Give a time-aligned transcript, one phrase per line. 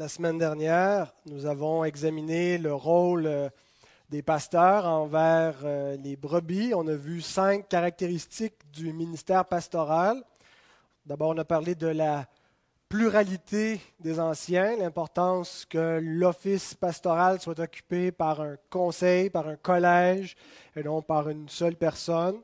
[0.00, 3.50] La semaine dernière, nous avons examiné le rôle euh,
[4.08, 6.72] des pasteurs envers euh, les brebis.
[6.74, 10.24] On a vu cinq caractéristiques du ministère pastoral.
[11.04, 12.26] D'abord, on a parlé de la
[12.88, 20.34] pluralité des anciens, l'importance que l'office pastoral soit occupé par un conseil, par un collège,
[20.76, 22.40] et non par une seule personne.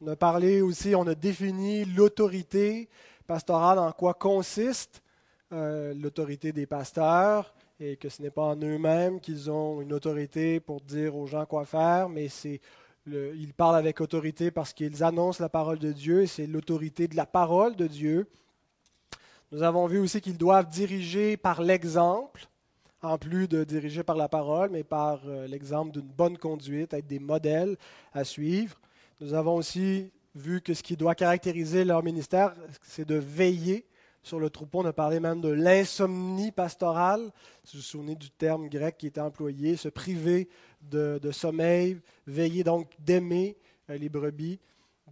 [0.00, 2.88] On a parlé aussi, on a défini l'autorité
[3.26, 5.02] pastorale, en quoi consiste
[5.52, 10.60] euh, l'autorité des pasteurs, et que ce n'est pas en eux-mêmes qu'ils ont une autorité
[10.60, 12.60] pour dire aux gens quoi faire, mais c'est
[13.06, 17.16] ils parlent avec autorité parce qu'ils annoncent la parole de Dieu, et c'est l'autorité de
[17.16, 18.26] la parole de Dieu
[19.54, 22.48] nous avons vu aussi qu'ils doivent diriger par l'exemple,
[23.02, 27.06] en plus de diriger par la parole, mais par euh, l'exemple d'une bonne conduite, être
[27.06, 27.76] des modèles
[28.12, 28.76] à suivre.
[29.20, 33.86] Nous avons aussi vu que ce qui doit caractériser leur ministère, c'est de veiller
[34.24, 34.80] sur le troupeau.
[34.80, 37.30] On a parlé même de l'insomnie pastorale,
[37.62, 40.48] si vous vous souvenez du terme grec qui était employé, se priver
[40.82, 43.56] de, sommeil, veiller donc d'aimer
[43.90, 44.58] euh, les brebis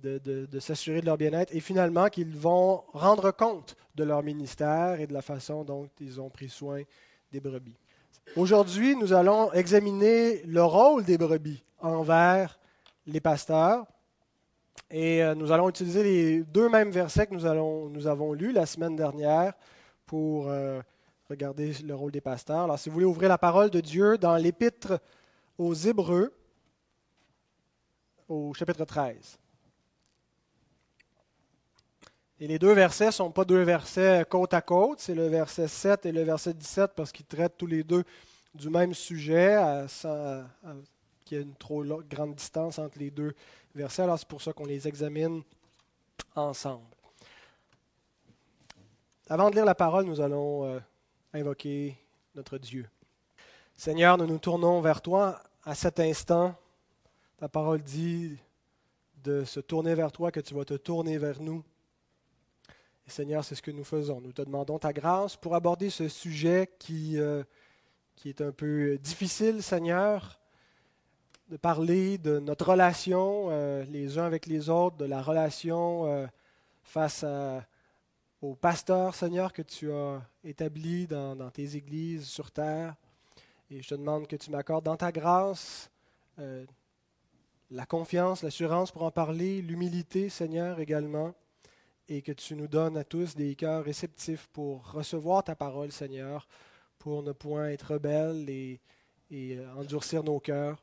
[0.02, 5.06] de, s'assurer de leur bien-être et finalement qu'ils vont rendre compte de leur ministère et
[5.06, 6.82] de la façon dont ils ont pris soin
[7.30, 7.76] des brebis.
[8.36, 12.58] Aujourd'hui, nous allons examiner le rôle des brebis envers
[13.06, 13.86] les pasteurs.
[14.90, 18.94] Et euh, nous allons utiliser les deux mêmes versets que nous, avons lus la semaine
[18.94, 19.54] dernière
[20.04, 20.80] pour euh,
[21.30, 22.64] regarder le rôle des pasteurs.
[22.64, 25.00] Alors, si vous voulez ouvrir la parole de Dieu dans l'Épître
[25.56, 26.34] aux Hébreux,
[28.28, 29.38] au chapitre 13.
[32.40, 35.68] Et les deux versets ne sont pas deux versets côte à côte, c'est le verset
[35.68, 38.04] 7 et le verset 17 parce qu'ils traitent tous les deux
[38.54, 39.86] du même sujet,
[41.32, 43.34] qu'il y ait une trop grande distance entre les deux
[43.74, 44.02] versets.
[44.02, 45.42] Alors c'est pour ça qu'on les examine
[46.34, 46.84] ensemble.
[49.30, 50.78] Avant de lire la parole, nous allons euh,
[51.32, 51.96] invoquer
[52.34, 52.86] notre Dieu.
[53.74, 56.54] Seigneur, nous nous tournons vers toi à cet instant.
[57.38, 58.36] Ta parole dit
[59.24, 61.64] de se tourner vers toi, que tu vas te tourner vers nous.
[63.06, 64.20] Seigneur, c'est ce que nous faisons.
[64.20, 67.42] Nous te demandons ta grâce pour aborder ce sujet qui, euh,
[68.16, 70.41] qui est un peu difficile, Seigneur,
[71.48, 76.26] de parler de notre relation euh, les uns avec les autres, de la relation euh,
[76.82, 77.24] face
[78.40, 82.94] au pasteur, Seigneur, que tu as établi dans, tes églises sur terre.
[83.70, 85.90] Et je te demande que tu m'accordes dans ta grâce
[87.70, 91.34] la confiance, l'assurance pour en parler, l'humilité, Seigneur, également
[92.08, 96.46] et que tu nous donnes à tous des cœurs réceptifs pour recevoir ta parole, Seigneur,
[96.98, 98.80] pour ne point être rebelles et,
[99.32, 100.82] euh, endurcir nos cœurs,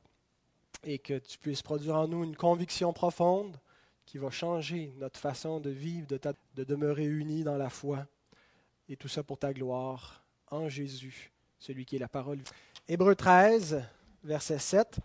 [0.83, 3.57] et que tu puisses produire en nous une conviction profonde
[4.05, 6.19] qui va changer notre façon de vivre, de,
[6.55, 8.05] de demeurer unis dans la foi,
[8.87, 12.39] et tout ça pour ta gloire, en Jésus, celui qui est la parole.
[12.87, 13.83] Hébreu 13,
[14.23, 14.99] verset 7.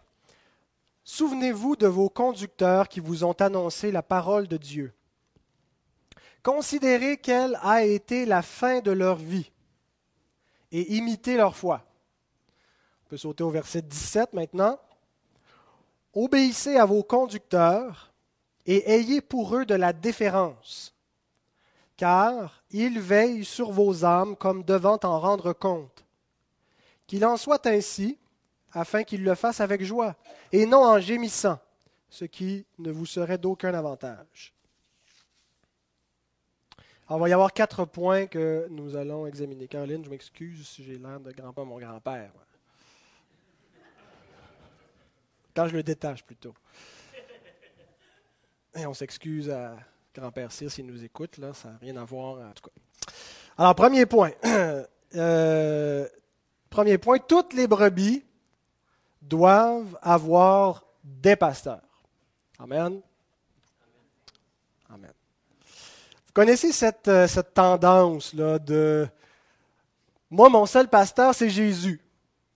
[1.04, 4.92] Souvenez-vous de vos conducteurs qui vous ont annoncé la parole de Dieu
[6.44, 9.50] Considérez quelle a été la fin de leur vie
[10.70, 11.82] et imitez leur foi.
[13.04, 14.78] On peut sauter au verset 17 maintenant.
[16.14, 18.12] Obéissez à vos conducteurs
[18.66, 20.94] et ayez pour eux de la déférence,
[21.96, 26.04] car ils veillent sur vos âmes comme devant en rendre compte.
[27.06, 28.18] Qu'il en soit ainsi,
[28.72, 30.16] afin qu'ils le fassent avec joie,
[30.52, 31.58] et non en gémissant,
[32.08, 34.54] ce qui ne vous serait d'aucun avantage.
[37.06, 39.68] Alors, il va y avoir quatre points que nous allons examiner.
[39.68, 42.32] Caroline, je m'excuse si j'ai l'air de grand-père mon grand-père.
[45.54, 46.54] Quand je le détache plutôt.
[48.74, 49.76] Et on s'excuse à
[50.14, 53.12] grand-père Cyr s'il nous écoute, là, ça n'a rien à voir en tout cas.
[53.56, 54.32] Alors, premier point.
[55.16, 56.08] Euh,
[56.70, 58.24] premier point, toutes les brebis
[59.22, 62.02] doivent avoir des pasteurs.
[62.58, 63.00] Amen.
[64.90, 65.12] Amen
[66.34, 69.08] connaissez cette, euh, cette tendance-là de
[70.30, 72.00] moi, mon seul pasteur, c'est Jésus.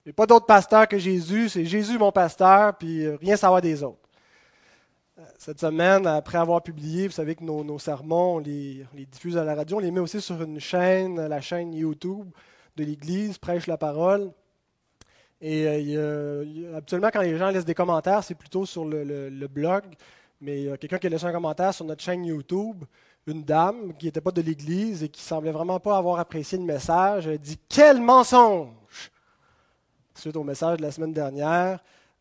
[0.08, 3.60] N'y a pas d'autre pasteur que Jésus, c'est Jésus mon pasteur, puis euh, rien savoir
[3.60, 4.08] des autres.
[5.19, 9.44] Euh, cette semaine, après avoir publié, vous savez que nos, sermons, on les, diffuse à
[9.44, 12.26] la radio, on les met aussi sur une chaîne, la chaîne YouTube
[12.76, 14.32] de l'Église, Prêche la parole.
[15.43, 15.66] Et
[16.75, 19.84] habituellement, quand les gens laissent des commentaires, c'est plutôt sur le, blog,
[20.40, 22.82] mais quelqu'un qui a laissé un commentaire sur notre chaîne YouTube
[23.26, 26.64] une dame qui n'était pas de l'Église et qui semblait vraiment pas avoir apprécié le
[26.64, 27.26] message.
[27.26, 28.70] Elle dit Quel mensonge
[30.19, 31.79] Suite au message de la semaine dernière.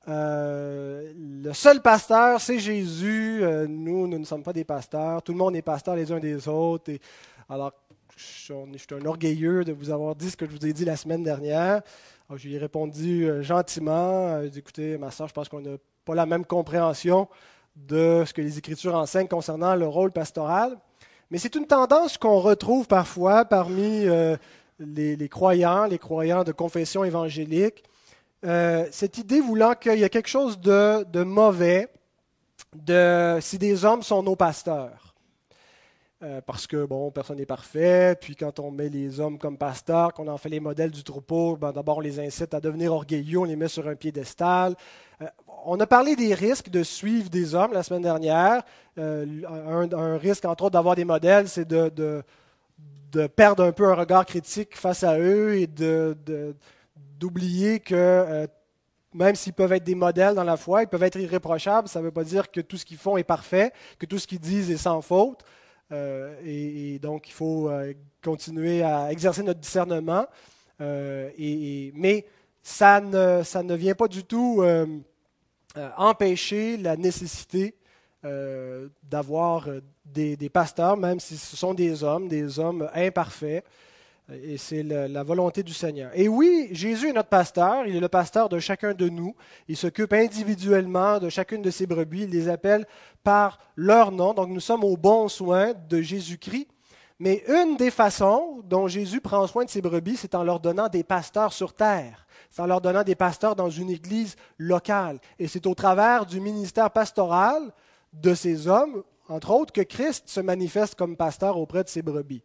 [0.07, 3.39] Euh, le seul pasteur, c'est Jésus.
[3.41, 5.23] Euh, nous, nous ne sommes pas des pasteurs.
[5.23, 6.91] Tout le monde est pasteur les uns des autres.
[6.91, 7.01] Et,
[7.49, 7.73] alors,
[8.15, 11.23] suis un orgueilleux de vous avoir dit ce que je vous ai dit la semaine
[11.23, 11.81] dernière.
[12.35, 14.43] je lui ai répondu euh, gentiment.
[14.43, 17.27] écoutez, ma soeur, je pense qu'on n'a pas la même compréhension
[17.75, 20.77] de ce que les Écritures enseignent concernant le rôle pastoral.
[21.31, 24.05] Mais c'est une tendance qu'on retrouve parfois parmi
[24.79, 27.83] les, croyants, les croyants de confession évangélique.
[28.43, 31.87] cette idée voulant qu'il y a quelque chose de, mauvais
[32.75, 35.07] de si des hommes sont nos pasteurs.
[36.23, 38.17] Euh, parce que, bon, personne n'est parfait.
[38.19, 41.55] Puis quand on met les hommes comme pasteurs, qu'on en fait les modèles du troupeau,
[41.57, 44.73] ben, d'abord on les incite à devenir orgueilleux, on les met sur un piédestal.
[45.21, 45.27] Euh,
[45.65, 48.63] on a parlé des risques de suivre des hommes la semaine dernière.
[48.97, 52.23] Euh, un, risque, entre autres, d'avoir des modèles, c'est de,
[53.35, 55.67] perdre un peu un regard critique face à eux et
[57.19, 58.47] d'oublier que
[59.13, 61.87] même s'ils peuvent être des modèles dans la foi, ils peuvent être irréprochables.
[61.87, 64.27] Ça ne veut pas dire que tout ce qu'ils font est parfait, que tout ce
[64.27, 65.43] qu'ils disent est sans faute.
[65.91, 67.93] Euh, et, donc, il faut euh,
[68.23, 70.27] continuer à exercer notre discernement.
[70.81, 71.31] Euh,
[71.95, 72.25] mais
[72.61, 74.63] ça ne, ça ne, vient pas du tout
[75.95, 77.75] empêcher la nécessité
[79.03, 79.69] d'avoir
[80.13, 83.63] des, pasteurs, même si ce sont des hommes, des hommes imparfaits,
[84.43, 86.11] et c'est la volonté du Seigneur.
[86.13, 89.33] Et oui, Jésus est notre pasteur, il est le pasteur de chacun de nous.
[89.69, 92.85] Il s'occupe individuellement de chacune de ses brebis, il les appelle
[93.23, 94.33] par leur nom.
[94.33, 96.67] Donc nous sommes au bon soin de Jésus-Christ.
[97.19, 100.89] Mais une des façons dont Jésus prend soin de ses brebis, c'est en leur donnant
[100.89, 102.27] des pasteurs sur terre.
[102.51, 105.19] C'est en leur donnant des pasteurs dans une église locale.
[105.39, 107.71] Et c'est au travers du ministère pastoral
[108.13, 112.43] de ces hommes, entre autres, que Christ se manifeste comme pasteur auprès de ses brebis.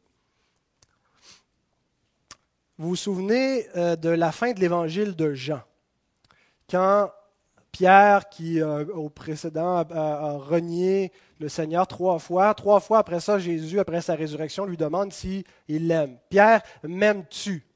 [2.78, 5.62] Vous vous souvenez euh, de la fin de l'évangile de Jean,
[6.68, 7.10] quand
[7.70, 13.38] Pierre, qui euh, au précédent a, renié le Seigneur trois fois, trois fois après ça,
[13.38, 16.18] Jésus, après sa résurrection, lui demande s'il l'aime.
[16.28, 17.66] Pierre, m'aimes-tu?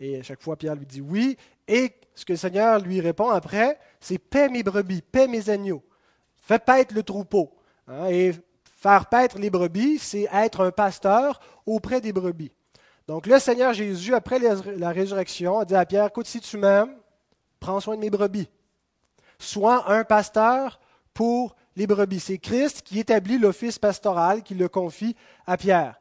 [0.00, 1.36] Et à chaque fois, Pierre lui dit oui.
[1.68, 5.82] Et ce que le Seigneur lui répond après, c'est paix mes brebis, paix mes agneaux,
[6.36, 7.54] fais paître le troupeau.
[7.88, 8.32] Hein, et
[8.64, 12.52] faire paître les brebis, c'est être un pasteur auprès des brebis.
[13.08, 16.94] Donc le Seigneur Jésus, après la résurrection, a dit à Pierre, écoute, si tu m'aimes,
[17.60, 18.48] prends soin de mes brebis.
[19.38, 20.80] Sois un pasteur
[21.14, 22.20] pour les brebis.
[22.20, 25.98] C'est Christ qui établit l'office pastoral, qui le confie à Pierre.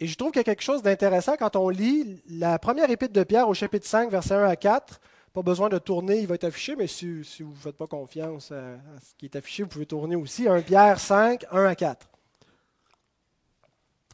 [0.00, 3.12] Et je trouve qu'il y a quelque chose d'intéressant quand on lit la première épître
[3.12, 5.00] de Pierre au chapitre 5, versets 1 à 4.
[5.32, 8.52] Pas besoin de tourner, il va être affiché, mais si, vous ne faites pas confiance
[8.52, 10.46] à, ce qui est affiché, vous pouvez tourner aussi.
[10.46, 12.06] 1 Pierre 5, 1 à 4.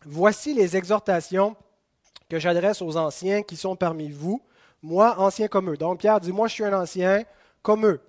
[0.05, 1.56] Voici les exhortations
[2.29, 4.41] que j'adresse aux anciens qui sont parmi vous,
[4.81, 5.76] moi, ancien comme eux.
[5.76, 7.25] Donc Pierre dit, moi je suis un ancien
[7.62, 8.00] comme eux.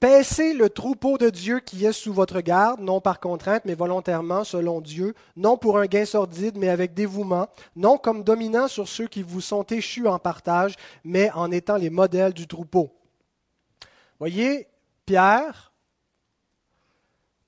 [0.00, 4.44] Paissez le troupeau de Dieu qui est sous votre garde, non par contrainte, mais volontairement,
[4.44, 9.08] selon Dieu, non pour un gain sordide, mais avec dévouement, non comme dominant sur ceux
[9.08, 12.96] qui vous sont échus en partage, mais en étant les modèles du troupeau.
[14.18, 14.68] Voyez,
[15.04, 15.70] Pierre,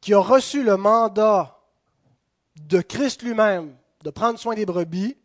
[0.02, 1.58] qui a reçu le mandat
[2.56, 3.74] de Christ lui-même
[4.04, 5.16] de prendre soin des brebis,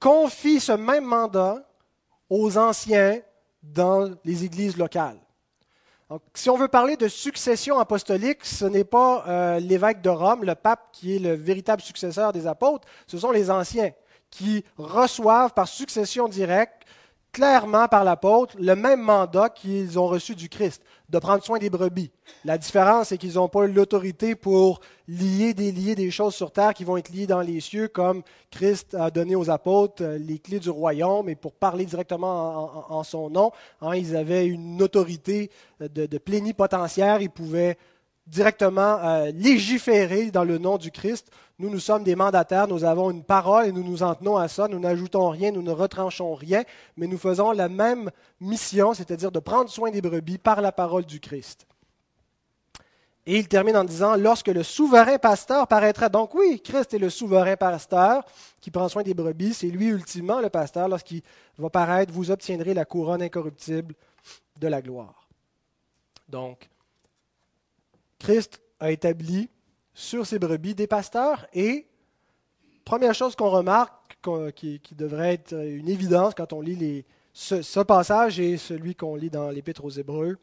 [0.00, 1.68] confie ce même mandat
[2.30, 3.20] aux anciens
[3.62, 5.20] dans les églises locales.
[6.34, 10.54] Si on veut parler de succession apostolique, ce n'est pas euh, l'évêque de Rome, le
[10.54, 13.92] pape, qui est le véritable successeur des apôtres, ce sont les anciens
[14.30, 16.82] qui reçoivent par succession directe
[17.32, 21.70] clairement par l'apôtre le même mandat qu'ils ont reçu du Christ, de prendre soin des
[21.70, 22.10] brebis.
[22.44, 26.84] La différence, c'est qu'ils n'ont pas l'autorité pour lier, délier des choses sur terre qui
[26.84, 30.60] vont être liées dans les cieux, comme Christ a donné aux apôtres euh, les clés
[30.60, 36.06] du royaume, et pour parler directement en, son nom, hein, ils avaient une autorité de,
[36.06, 37.78] de plénipotentiaire, ils pouvaient
[38.26, 41.30] directement euh, légiférer dans le nom du Christ.
[41.58, 44.48] Nous, nous sommes des mandataires, nous avons une parole et nous nous en tenons à
[44.48, 44.68] ça.
[44.68, 46.62] Nous n'ajoutons rien, nous ne retranchons rien,
[46.96, 48.10] mais nous faisons la même
[48.40, 51.66] mission, c'est-à-dire de prendre soin des brebis par la parole du Christ.
[53.24, 57.10] Et il termine en disant, lorsque le souverain pasteur paraîtra, donc oui, Christ est le
[57.10, 58.24] souverain pasteur
[58.60, 61.22] qui prend soin des brebis, c'est lui ultimement le pasteur, lorsqu'il
[61.56, 63.94] va paraître, vous obtiendrez la couronne incorruptible
[64.58, 65.28] de la gloire.
[66.28, 66.68] Donc,
[68.22, 69.50] Christ a établi
[69.94, 71.88] sur ses brebis des pasteurs et
[72.84, 74.16] première chose qu'on remarque,
[74.54, 79.28] qui, devrait être une évidence quand on lit les, ce, passage et celui qu'on lit
[79.28, 80.38] dans l'Épître aux Hébreux,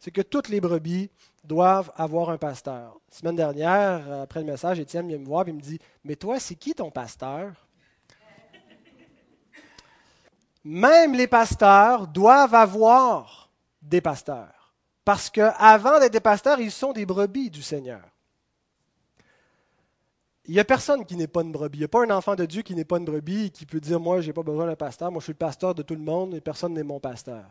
[0.00, 1.10] c'est que toutes les brebis
[1.44, 2.98] doivent avoir un pasteur.
[3.08, 6.40] La semaine dernière, après le message, Étienne vient me voir et me dit Mais toi,
[6.40, 7.68] c'est qui ton pasteur
[10.64, 13.48] Même les pasteurs doivent avoir
[13.80, 14.61] des pasteurs.
[15.04, 18.02] Parce qu'avant d'être des pasteurs, ils sont des brebis du Seigneur.
[20.46, 21.78] il n'y a personne qui n'est pas une brebis.
[21.78, 23.66] Il n'y a pas un enfant de Dieu qui n'est pas une brebis et qui
[23.66, 25.82] peut dire Moi, je n'ai pas besoin d'un pasteur, moi je suis le pasteur de
[25.82, 27.44] tout le monde et personne n'est mon pasteur.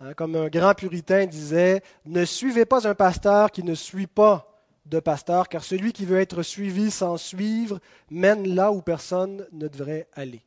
[0.00, 4.48] Hein, comme un grand puritain disait Ne suivez pas un pasteur qui ne suit pas
[4.86, 7.78] de pasteur, car celui qui veut être suivi sans suivre
[8.10, 10.42] mène là où personne ne devrait aller.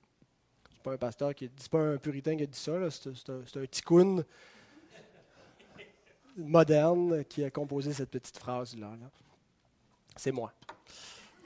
[0.69, 3.29] Ce n'est pas un pasteur qui c'est pas un puritain qui a dit ça, c'est,
[3.29, 3.65] un, un
[6.37, 8.87] moderne qui a composé cette petite phrase-là.
[8.87, 9.09] Là.
[10.15, 10.51] C'est moi.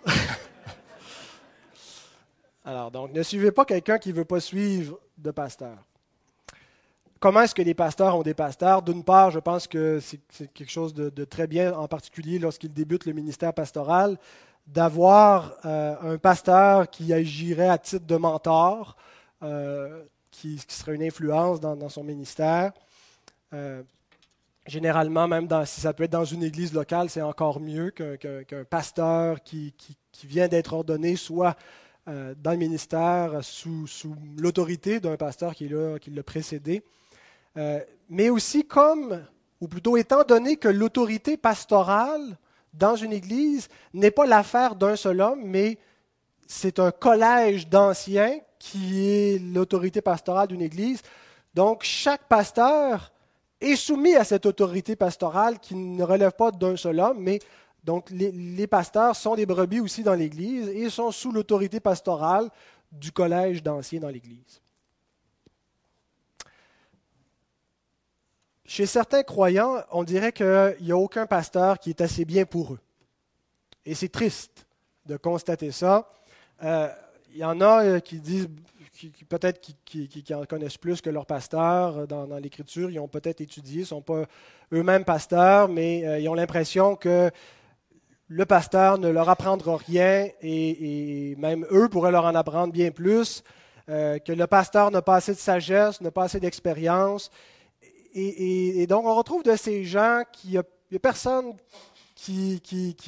[2.66, 5.78] Alors, donc, ne suivez pas quelqu'un qui ne veut pas suivre de pasteur.
[7.20, 8.82] Comment est-ce que les pasteurs ont des pasteurs?
[8.82, 10.22] D'une part, je pense que c'est
[10.54, 14.18] quelque chose de, très bien, en particulier lorsqu'ils débutent le ministère pastoral,
[14.68, 18.96] d'avoir euh, un pasteur qui agirait à titre de mentor,
[19.44, 22.72] euh, qui, serait une influence dans, son ministère.
[23.54, 23.84] Euh,
[24.70, 29.44] généralement, même si ça peut être dans une église locale, c'est encore mieux qu'un pasteur
[29.44, 29.74] qui,
[30.24, 31.56] vient d'être ordonné soit
[32.08, 36.84] dans le ministère sous, sous l'autorité d'un pasteur qui l'a précédé.
[37.58, 39.26] Euh, mais aussi comme,
[39.62, 42.38] ou plutôt étant donné que l'autorité pastorale
[42.74, 45.78] dans une Église n'est pas l'affaire d'un seul homme, mais
[46.48, 51.02] c'est un collège d'anciens qui est l'autorité pastorale d'une Église.
[51.54, 53.12] Donc chaque pasteur
[53.62, 57.40] est soumis à cette autorité pastorale qui ne relève pas d'un seul homme, mais
[57.84, 62.50] donc les, pasteurs sont des brebis aussi dans l'Église et sont sous l'autorité pastorale
[62.92, 64.62] du collège d'anciens dans l'Église.
[68.66, 72.74] Chez certains croyants, on dirait qu'il n'y a aucun pasteur qui est assez bien pour
[72.74, 72.80] eux.
[73.86, 74.68] Et c'est triste
[75.06, 76.12] de constater ça.
[76.64, 76.88] Euh,
[77.32, 78.00] il y en a euh,
[79.08, 82.90] qui peut-être qui, en connaissent plus que leur pasteur dans, l'Écriture.
[82.90, 84.26] Ils ont peut-être étudié, ne sont pas
[84.74, 87.32] eux-mêmes pasteurs, mais euh, ils ont l'impression que
[88.28, 93.44] le pasteur ne leur apprendra rien et, même eux pourraient leur en apprendre bien plus,
[93.88, 97.32] que le pasteur n'a pas assez de sagesse, n'a pas assez d'expérience
[98.14, 101.54] et, donc, on retrouve de ces gens qu'il n'y a, personne
[102.16, 102.62] qui,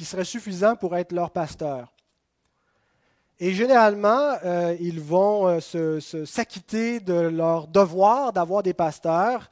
[0.04, 1.92] serait suffisant pour être leur pasteur.
[3.40, 9.50] Et généralement, euh, ils vont euh, s'acquitter de leur devoir d'avoir des pasteurs,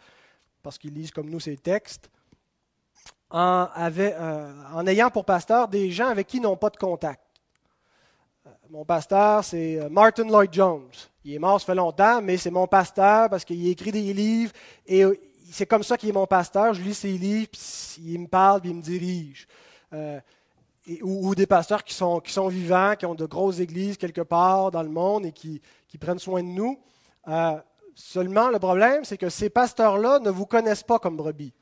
[0.62, 2.10] parce qu'ils lisent comme nous ces textes,
[3.30, 7.22] en, euh, ayant pour pasteur des gens avec qui ils n'ont pas de contact.
[8.70, 10.88] Mon pasteur, c'est Martin Lloyd Jones.
[11.25, 14.52] Il est mort, ça fait longtemps, mais c'est mon pasteur parce qu'il écrit des livres
[14.87, 15.04] et
[15.50, 16.75] c'est comme ça qu'il est mon pasteur.
[16.75, 17.60] Je lis ses livres, puis
[17.99, 19.49] il me parle, puis il me dirige.
[21.02, 24.88] Ou, des pasteurs qui sont, vivants, qui ont de grosses églises quelque part dans le
[24.88, 25.61] monde et qui,
[26.00, 26.78] prennent soin de nous.
[27.28, 27.59] Euh,
[27.94, 31.52] seulement, le problème, c'est que ces pasteurs-là ne vous connaissent pas comme brebis.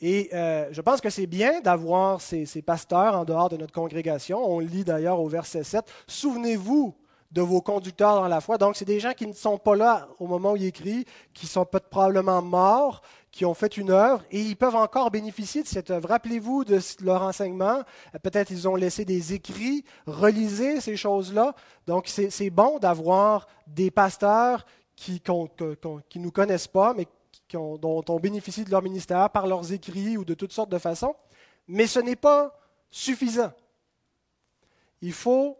[0.00, 3.72] Et euh, je pense que c'est bien d'avoir ces, ces, pasteurs en dehors de notre
[3.72, 4.44] congrégation.
[4.44, 6.94] On lit d'ailleurs au verset 7, Souvenez-vous
[7.32, 8.58] de vos conducteurs dans la foi.
[8.58, 11.04] Donc, c'est des gens qui ne sont pas là au moment où il écrit,
[11.34, 13.02] qui sont peut-être probablement morts,
[13.36, 16.08] qui ont fait une œuvre et ils peuvent encore bénéficier de cette œuvre.
[16.08, 17.82] Rappelez-vous de leur enseignement.
[18.22, 19.84] Peut-être ils ont laissé des écrits.
[20.06, 21.54] Relisez ces choses-là.
[21.86, 24.64] Donc, c'est bon d'avoir des pasteurs
[24.96, 27.06] qui ne nous connaissent pas, mais
[27.52, 31.14] dont on bénéficie de leur ministère par leurs écrits ou de toutes sortes de façons.
[31.68, 32.58] Mais ce n'est pas
[32.90, 33.52] suffisant.
[35.02, 35.58] Il faut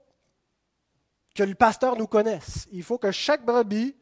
[1.35, 2.69] que le pasteur nous connaisse.
[2.73, 3.95] Il faut que chaque brebis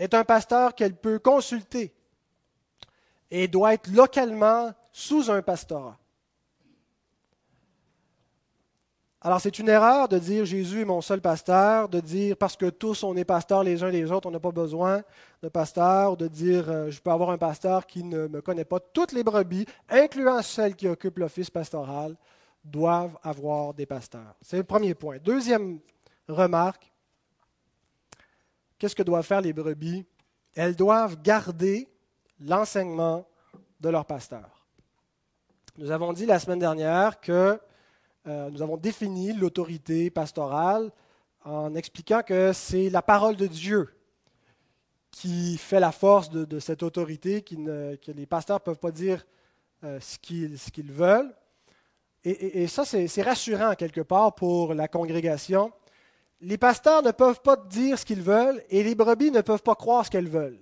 [0.00, 1.94] ait un pasteur qu'elle peut consulter
[3.30, 5.98] et doit être localement sous un pastorat.
[9.26, 12.68] Alors c'est une erreur de dire Jésus est mon seul pasteur, de dire parce que
[12.68, 15.02] tous on est pasteurs les uns les autres, on n'a pas besoin
[15.42, 18.80] de pasteur, de dire euh, je peux avoir un pasteur qui ne me connaît pas.
[18.80, 22.16] Toutes les brebis, incluant celles qui occupent l'office pastoral,
[22.62, 24.34] doivent avoir des pasteurs.
[24.42, 25.16] C'est le premier point.
[25.16, 25.80] Deuxième
[26.28, 26.92] remarque,
[28.78, 30.04] qu'est-ce que doivent faire les brebis?
[30.54, 31.88] Elles doivent garder
[32.40, 33.26] l'enseignement
[33.80, 34.64] de leur pasteur.
[35.76, 37.58] Nous avons dit la semaine dernière que
[38.26, 40.90] euh, nous avons défini l'autorité pastorale
[41.44, 43.90] en expliquant que c'est la parole de Dieu
[45.10, 49.24] qui fait la force de, cette autorité, que les pasteurs ne peuvent pas dire
[49.84, 51.32] euh, ce qu'ils veulent.
[52.24, 55.72] et ça, c'est rassurant quelque part pour la congrégation
[56.44, 59.74] les pasteurs ne peuvent pas dire ce qu'ils veulent et les brebis ne peuvent pas
[59.74, 60.58] croire ce qu'elles veulent.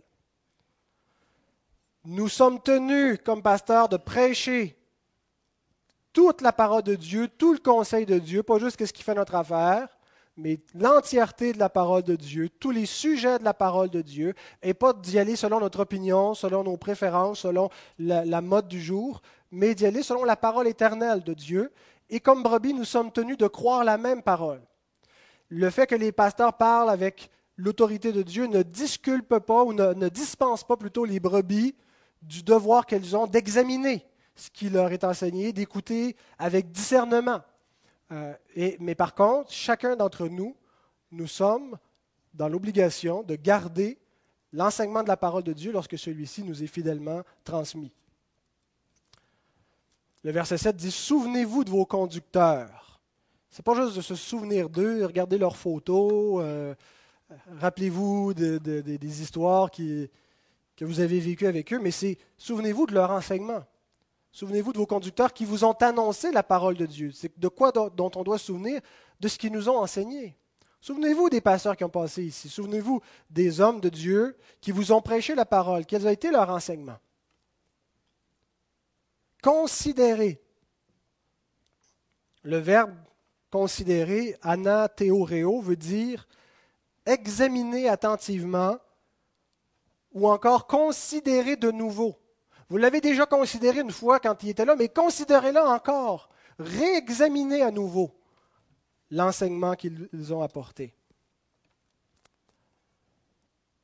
[2.05, 4.77] Nous sommes tenus comme pasteurs de prêcher
[6.13, 9.15] toute la parole de Dieu, tout le conseil de Dieu, pas juste ce qui fait
[9.15, 9.89] notre affaire,
[10.37, 14.35] mais l'entièreté de la parole de Dieu, tous les sujets de la parole de Dieu,
[14.63, 19.23] et pas d'y aller selon notre opinion, selon nos préférences, selon la, mode du jour,
[19.51, 21.73] mais d'y aller selon la parole éternelle de Dieu
[22.13, 24.61] et comme brebis, nous sommes tenus de croire la même parole.
[25.49, 30.09] Le fait que les pasteurs parlent avec l'autorité de Dieu ne disculpe pas ou ne,
[30.11, 31.75] dispense pas plutôt les brebis
[32.23, 37.43] du devoir qu'elles ont d'examiner ce qui leur est enseigné, d'écouter avec discernement.
[38.13, 38.35] Euh,
[38.81, 40.57] mais par contre, chacun d'entre nous,
[41.11, 41.77] nous sommes
[42.35, 43.99] dans l'obligation de garder
[44.53, 47.93] l'enseignement de la parole de Dieu lorsque celui-ci nous est fidèlement transmis.
[50.25, 53.01] Le verset 7 dit Souvenez-vous de vos conducteurs.
[53.51, 56.75] Ce n'est pas juste de se souvenir d'eux, regarder leurs photos, euh,
[57.59, 59.71] rappelez-vous des histoires
[60.83, 63.65] que vous avez vécues avec eux, mais c'est souvenez-vous de leur enseignement.
[64.33, 67.13] Souvenez-vous de vos conducteurs qui vous ont annoncé la parole de Dieu.
[67.13, 68.81] C'est de quoi dont on doit se souvenir
[69.21, 70.37] De ce qu'ils nous ont enseigné.
[70.81, 72.49] Souvenez-vous des pasteurs qui ont passé ici.
[72.49, 75.87] Souvenez-vous des hommes de Dieu qui vous ont prêché la parole.
[75.87, 76.99] Quels ont été leurs enseignements
[79.41, 80.43] Considérez.
[82.43, 82.95] Le verbe
[83.53, 86.27] considérer, anathéoréo, veut dire
[87.07, 88.79] examiner attentivement
[90.13, 92.17] ou encore considérer de nouveau.
[92.69, 96.31] Vous l'avez déjà considéré une fois quand il était là, mais considérez-le encore.
[96.59, 98.11] Réexaminez à nouveau
[99.11, 100.95] l'enseignement qu'ils ont apporté.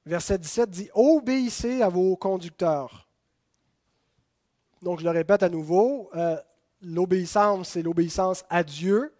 [0.06, 3.06] Verset 17 dit Obéissez à vos conducteurs.
[4.80, 6.36] Donc, je le répète à nouveau euh,
[6.80, 9.12] l'obéissance, c'est l'obéissance à Dieu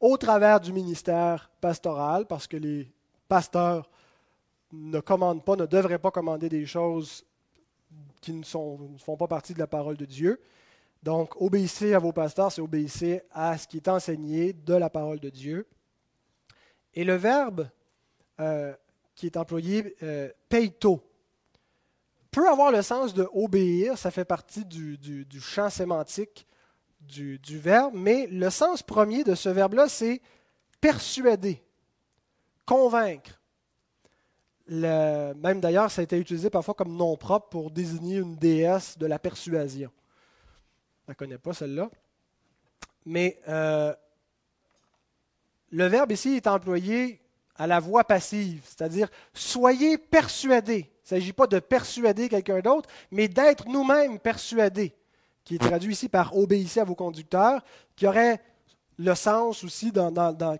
[0.00, 2.92] au travers du ministère pastoral, parce que les
[3.28, 3.88] pasteurs
[4.72, 7.24] ne commandent pas, ne devraient pas commander des choses
[8.20, 10.40] qui ne, ne font pas partie de la parole de Dieu.
[11.02, 15.18] Donc, obéissez à vos pasteurs, c'est obéissez à ce qui est enseigné de la parole
[15.18, 15.66] de Dieu.
[16.94, 17.68] Et le verbe
[18.38, 18.74] euh,
[19.14, 21.02] qui est employé, euh, peito,
[22.30, 26.46] peut avoir le sens de obéir, ça fait partie du, champ sémantique
[27.00, 30.20] du, verbe, mais le sens premier de ce verbe-là, c'est
[30.80, 31.62] persuader,
[32.64, 33.39] convaincre.
[34.70, 39.06] Même d'ailleurs, ça a été utilisé parfois comme nom propre pour désigner une déesse de
[39.06, 39.90] la persuasion
[41.10, 41.90] ne la connais pas celle-là.
[43.04, 43.94] Mais euh,
[45.70, 47.20] le verbe ici est employé
[47.56, 50.88] à la voix passive, c'est-à-dire soyez persuadés.
[50.88, 54.94] Il ne s'agit pas de persuader quelqu'un d'autre, mais d'être nous-mêmes persuadés,
[55.44, 57.62] qui est traduit ici par obéissez à vos conducteurs,
[57.96, 58.40] qui aurait
[58.96, 59.92] le sens aussi,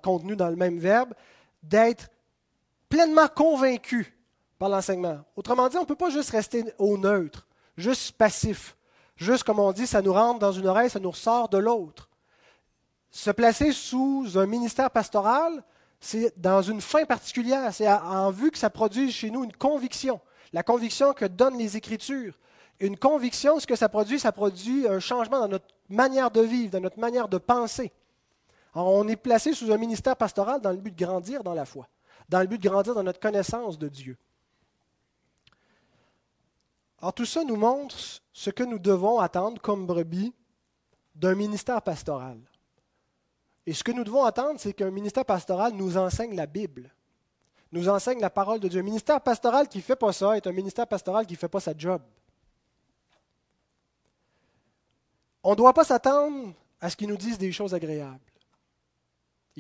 [0.03, 1.15] contenu dans le même verbe,
[1.63, 2.11] d'être
[2.91, 4.15] pleinement convaincu
[4.59, 5.21] par l'enseignement.
[5.37, 7.47] Autrement dit, on ne peut pas juste rester au neutre,
[7.79, 8.77] juste passif.
[9.17, 12.11] Juste comme on dit, ça nous rentre dans une oreille, ça nous ressort de l'autre.
[13.11, 15.63] Se placer sous un ministère pastoral,
[16.01, 17.73] c'est dans une fin particulière.
[17.73, 20.21] C'est en vue que ça produise chez nous une conviction.
[20.53, 22.39] La conviction que donnent les Écritures.
[22.81, 26.73] Une conviction, ce que ça produit, ça produit un changement dans notre manière de vivre,
[26.73, 27.93] dans notre manière de penser.
[28.75, 31.89] on est placé sous un ministère pastoral dans le but de grandir dans la foi,
[32.31, 34.17] dans le but de grandir dans notre connaissance de Dieu.
[37.01, 37.97] Alors tout ça nous montre
[38.33, 40.33] ce que nous devons attendre comme brebis
[41.15, 42.39] d'un ministère pastoral.
[43.67, 46.95] Et ce que nous devons attendre, c'est qu'un ministère pastoral nous enseigne la Bible,
[47.73, 48.81] nous enseigne la parole de Dieu.
[48.81, 51.49] Un ministère pastoral qui ne fait pas ça est un ministère pastoral qui ne fait
[51.49, 52.01] pas sa job.
[55.43, 58.21] On ne doit pas s'attendre à ce qu'ils nous disent des choses agréables.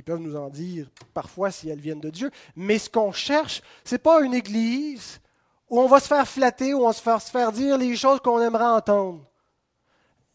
[0.00, 3.60] Ils peuvent nous en dire parfois si elles viennent de Dieu, mais ce qu'on cherche,
[3.84, 5.20] ce pas une église
[5.68, 8.40] où on va se faire flatter, où on va se faire, dire les choses qu'on
[8.40, 9.26] aimerait entendre.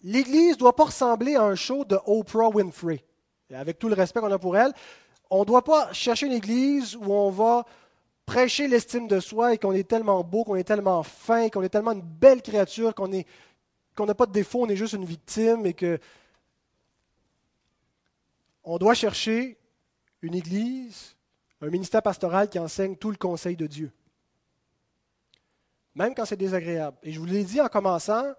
[0.04, 3.04] L'Église ne doit pas ressembler à un show de Oprah Winfrey.
[3.52, 4.72] Avec tout le respect qu'on a pour elle,
[5.32, 7.66] on ne doit pas chercher une Église où on va
[8.28, 11.70] prêcher l'estime de soi et qu'on est tellement beau, qu'on est tellement fin, qu'on est
[11.70, 13.10] tellement une belle créature, qu'on
[13.96, 16.00] qu'on n'a pas de défaut, on est juste une victime et que
[18.66, 19.58] on doit chercher
[20.22, 21.16] une Église,
[21.62, 23.92] un ministère pastoral qui enseigne tout le conseil de Dieu
[25.96, 26.98] même quand c'est désagréable.
[27.02, 28.34] Et je vous l'ai dit en commençant,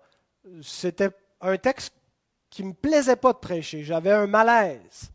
[0.62, 1.10] c'était
[1.40, 1.92] un texte
[2.50, 3.82] qui ne me plaisait pas de prêcher.
[3.82, 5.10] J'avais un malaise.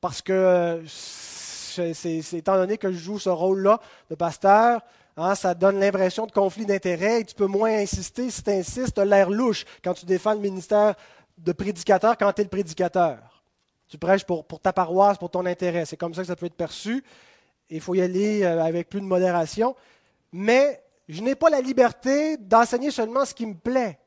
[0.00, 4.80] Parce que, c'est, étant donné que je joue ce rôle-là de pasteur,
[5.16, 8.30] hein, ça donne l'impression de conflit d'intérêts et tu peux moins insister.
[8.30, 10.94] Si tu insistes, tu l'air louche quand tu défends le ministère
[11.36, 13.37] de prédicateur quand tu es le prédicateur.
[13.88, 15.84] Tu prêches pour, ta paroisse, pour ton intérêt.
[15.84, 17.02] C'est comme ça que ça peut être perçu.
[17.70, 19.74] Il faut y aller euh, avec plus de modération.
[20.32, 23.98] Mais je n'ai pas la liberté d'enseigner seulement ce qui me plaît.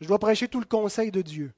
[0.00, 1.52] Je dois prêcher tout le conseil de Dieu.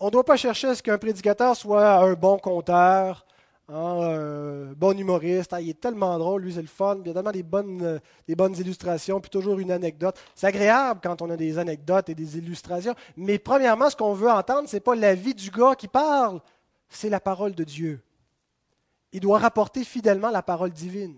[0.00, 3.25] On ne doit pas chercher à ce qu'un prédicateur soit un bon conteur,
[3.68, 7.14] un bon humoriste, ah, il est tellement drôle, lui c'est le fun, il y a
[7.14, 10.16] tellement des bonnes, des bonnes illustrations, puis toujours une anecdote.
[10.34, 14.30] C'est agréable quand on a des anecdotes et des illustrations, mais premièrement, ce qu'on veut
[14.30, 16.40] entendre, ce n'est pas la vie du gars qui parle,
[16.88, 18.00] c'est la parole de Dieu.
[19.12, 21.16] Il doit rapporter fidèlement la parole divine.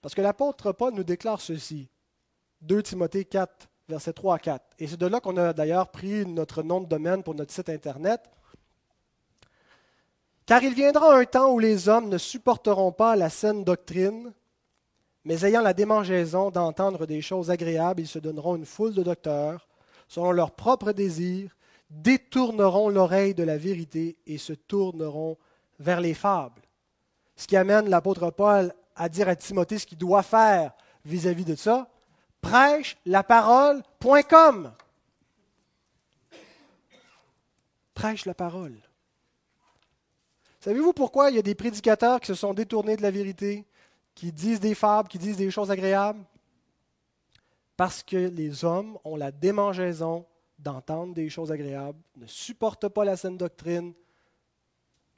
[0.00, 1.88] Parce que l'apôtre Paul nous déclare ceci.
[2.62, 4.64] 2 Timothée 4, versets 3 à 4.
[4.78, 7.68] Et c'est de là qu'on a d'ailleurs pris notre nom de domaine pour notre site
[7.68, 8.20] Internet.
[10.46, 14.32] Car il viendra un temps où les hommes ne supporteront pas la saine doctrine,
[15.24, 19.66] mais ayant la démangeaison d'entendre des choses agréables, ils se donneront une foule de docteurs,
[20.06, 21.56] selon leurs propres désirs,
[21.88, 25.38] détourneront l'oreille de la vérité et se tourneront
[25.78, 26.62] vers les fables.
[27.36, 30.72] Ce qui amène l'apôtre Paul à dire à Timothée ce qu'il doit faire
[31.04, 31.88] vis-à-vis de ça.
[32.40, 34.72] Prêche la parole.com.
[37.94, 38.76] Prêche la parole.
[40.64, 43.66] Savez-vous pourquoi il y a des prédicateurs qui se sont détournés de la vérité,
[44.14, 46.24] qui disent des fables, qui disent des choses agréables?
[47.76, 50.24] Parce que les hommes ont la démangeaison
[50.58, 53.92] d'entendre des choses agréables, ne supportent pas la saine doctrine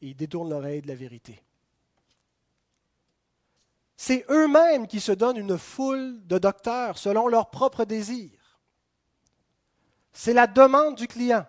[0.03, 1.41] et détournent l'oreille de la vérité.
[3.97, 8.59] C'est eux-mêmes qui se donnent une foule de docteurs selon leurs propres désirs.
[10.13, 11.47] C'est la demande du client,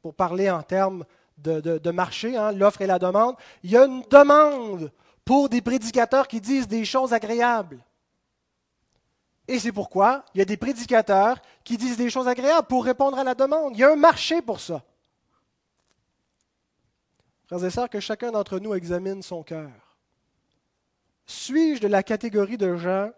[0.00, 1.04] pour parler en termes
[1.42, 3.36] de, marché, hein, l'offre et la demande.
[3.62, 4.90] Il y a une demande
[5.24, 7.78] pour des prédicateurs qui disent des choses agréables.
[9.48, 13.18] Et c'est pourquoi il y a des prédicateurs qui disent des choses agréables pour répondre
[13.18, 13.74] à la demande.
[13.74, 14.82] Il y a un marché pour ça.
[17.46, 19.70] Frères et sœurs, que chacun d'entre nous examine son cœur.
[21.26, 23.10] Suis-je de la catégorie de gens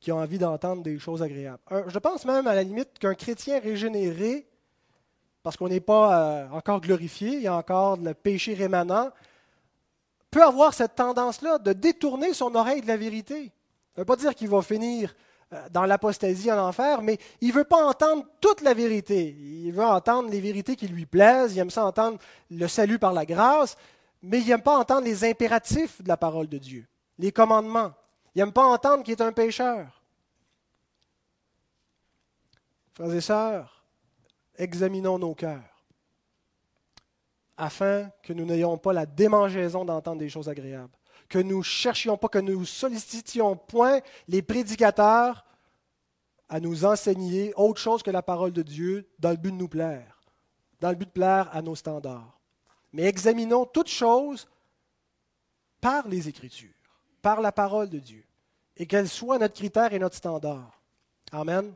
[0.00, 1.62] qui ont envie d'entendre des choses agréables?
[1.86, 4.49] je pense même à la limite qu'un chrétien régénéré
[5.42, 9.10] parce qu'on n'est pas euh, encore glorifié, il y a encore le péché rémanent,
[10.30, 13.46] peut avoir cette tendance-là de détourner son oreille de la vérité.
[13.94, 15.14] Ça ne veut pas dire qu'il va finir
[15.52, 19.36] euh, dans l'apostasie en enfer, mais il ne veut pas entendre toute la vérité.
[19.38, 22.18] Il veut entendre les vérités qui lui plaisent, il aime ça entendre
[22.50, 23.76] le salut par la grâce,
[24.22, 26.86] mais il n'aime pas entendre les impératifs de la parole de Dieu,
[27.18, 27.92] les commandements.
[28.34, 30.02] Il n'aime pas entendre qu'il est un pécheur.
[32.94, 33.79] Frères et sœurs,
[34.60, 35.84] examinons nos cœurs,
[37.56, 40.92] afin que nous n'ayons pas la démangeaison d'entendre des choses agréables,
[41.28, 45.44] que nous cherchions pas, que nous sollicitions point les prédicateurs
[46.48, 49.68] à nous enseigner autre chose que la parole de Dieu dans le but de nous
[49.68, 50.20] plaire,
[50.80, 52.38] dans le but de plaire à nos standards.
[52.92, 54.48] Mais examinons toutes choses
[55.80, 56.68] par les Écritures,
[57.22, 58.24] par la parole de Dieu,
[58.76, 60.80] et qu'elle soit notre critère et notre standard.
[61.32, 61.72] Amen.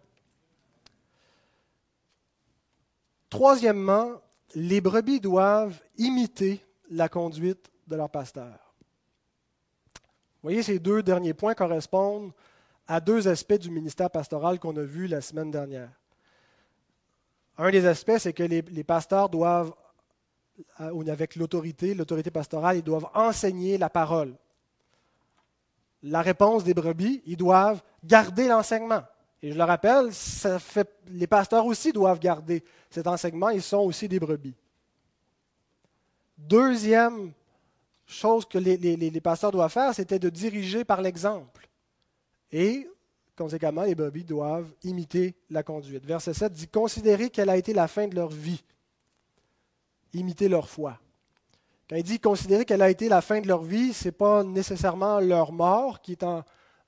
[3.34, 4.22] Troisièmement,
[4.54, 8.76] les brebis doivent imiter la conduite de leur pasteur.
[9.96, 12.30] Vous voyez, ces deux derniers points correspondent
[12.86, 15.90] à deux aspects du ministère pastoral qu'on a vu la semaine dernière.
[17.58, 19.74] Un des aspects, c'est que les, pasteurs doivent,
[20.78, 24.36] euh, avec l'autorité, l'autorité pastorale, ils doivent enseigner la parole.
[26.04, 29.02] La réponse des brebis, ils doivent garder l'enseignement.
[29.44, 30.08] Et je le rappelle,
[31.08, 34.54] les pasteurs aussi doivent garder cet enseignement, ils sont aussi des brebis.
[36.38, 37.30] Deuxième
[38.06, 41.68] chose que les, pasteurs doivent faire, c'était de diriger par l'exemple.
[42.52, 42.88] Et,
[43.36, 46.06] conséquemment, les brebis doivent imiter la conduite.
[46.06, 48.64] Verset 7 dit Considérez quelle a été la fin de leur vie.
[50.14, 50.98] Imiter leur foi.
[51.90, 54.42] Quand il dit considérer quelle a été la fin de leur vie, ce n'est pas
[54.42, 56.00] nécessairement leur mort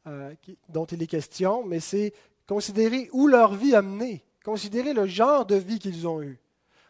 [0.06, 0.34] euh,
[0.70, 2.14] dont il est question, mais c'est
[2.46, 4.24] Considérez où leur vie a mené.
[4.44, 6.38] Considérez le genre de vie qu'ils ont eu.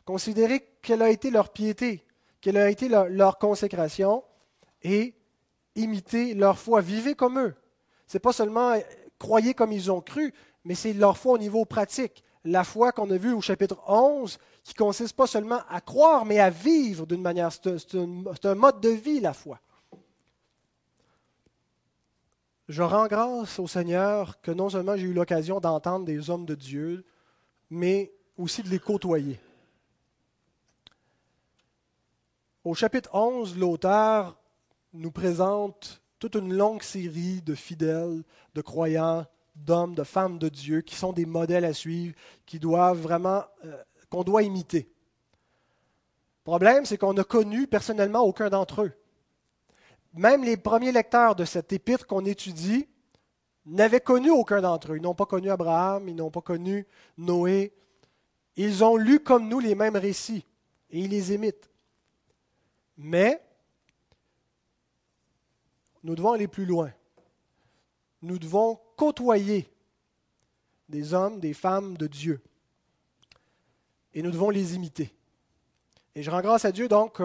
[0.04, 2.04] Considérez quelle a été leur piété,
[2.40, 4.22] quelle a été leur, consécration
[4.82, 5.14] et
[5.74, 6.80] imitez leur foi.
[6.80, 7.54] Vivez comme eux.
[8.06, 8.80] Ce n'est pas seulement euh,
[9.18, 10.32] croyez comme ils ont cru,
[10.64, 12.22] mais c'est leur foi au niveau pratique.
[12.44, 16.38] La foi qu'on a vue au chapitre 11, qui consiste pas seulement à croire, mais
[16.38, 17.50] à vivre d'une manière.
[17.52, 19.58] C'est un mode de vie, la foi.
[22.68, 26.56] Je rends grâce au Seigneur que non seulement j'ai eu l'occasion d'entendre des hommes de
[26.56, 27.04] Dieu,
[27.70, 29.38] mais aussi de les côtoyer.
[32.64, 34.36] Au chapitre 11, l'auteur
[34.92, 38.24] nous présente toute une longue série de fidèles,
[38.54, 43.00] de croyants, d'hommes, de femmes de Dieu qui sont des modèles à suivre, qui doivent
[43.00, 44.90] vraiment, euh, qu'on doit imiter.
[46.40, 48.92] Le problème, c'est qu'on n'a connu personnellement aucun d'entre eux
[50.16, 52.88] même les premiers lecteurs de cet épître qu'on étudie
[53.66, 54.96] n'avaient connu aucun d'entre eux.
[54.96, 56.86] Ils n'ont pas connu Abraham, ils n'ont pas connu
[57.18, 57.74] Noé.
[58.56, 60.46] Ils ont lu comme nous les mêmes récits
[60.90, 61.70] et ils les imitent.
[62.96, 63.42] Mais
[66.02, 66.90] nous devons aller plus loin.
[68.22, 69.70] Nous devons côtoyer
[70.88, 72.40] des hommes, des femmes de Dieu.
[74.14, 75.12] Et nous devons les imiter.
[76.14, 77.20] Et je rends grâce à Dieu donc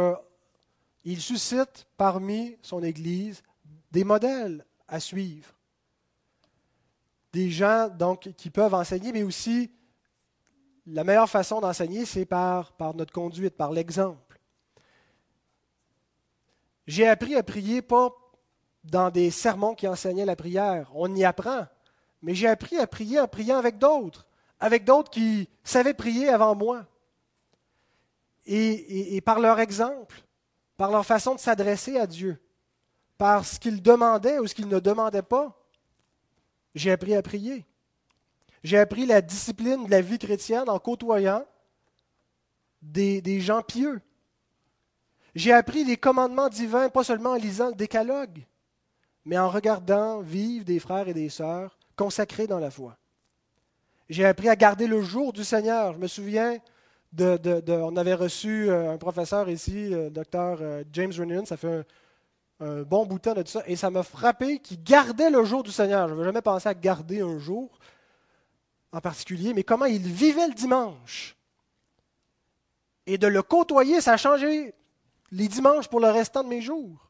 [1.02, 3.44] qu'il suscite parmi son Église
[3.92, 5.54] des modèles à suivre.
[7.34, 9.72] Des gens donc qui peuvent enseigner, mais aussi
[10.86, 14.40] la meilleure façon d'enseigner, c'est par, par notre conduite, par l'exemple.
[16.88, 18.10] J'ai appris à prier pas
[18.84, 20.92] dans des sermons qui enseignaient la prière.
[20.94, 21.68] On y apprend.
[22.22, 24.28] Mais j'ai appris à prier en priant avec d'autres,
[24.60, 26.86] avec d'autres qui savaient prier avant moi.
[28.46, 30.24] Et, par leur exemple,
[30.82, 32.42] par leur façon de s'adresser à Dieu,
[33.20, 35.56] par ce qu'ils demandaient ou ce qu'ils ne demandaient pas,
[36.74, 37.68] j'ai appris à prier.
[38.64, 41.46] J'ai appris la discipline de la vie chrétienne en côtoyant
[42.82, 44.02] des, gens pieux.
[45.36, 48.44] J'ai appris les commandements divins, pas seulement en lisant le décalogue,
[49.24, 52.98] mais en regardant vivre des frères et des sœurs consacrés dans la foi.
[54.10, 55.94] J'ai appris à garder le jour du Seigneur.
[55.94, 56.58] Je me souviens,
[57.20, 61.86] on avait reçu euh, un professeur ici, le docteur euh, James Renan, ça fait
[62.60, 65.72] un, bon bout de tout ça, et ça m'a frappé qu'il gardait le jour du
[65.72, 66.08] Seigneur.
[66.08, 67.80] Je n'avais jamais pensé à garder un jour
[68.92, 71.36] en particulier, mais comment il vivait le dimanche.
[73.08, 74.74] Et de le côtoyer, ça a changé
[75.32, 77.10] les dimanches pour le restant de mes jours.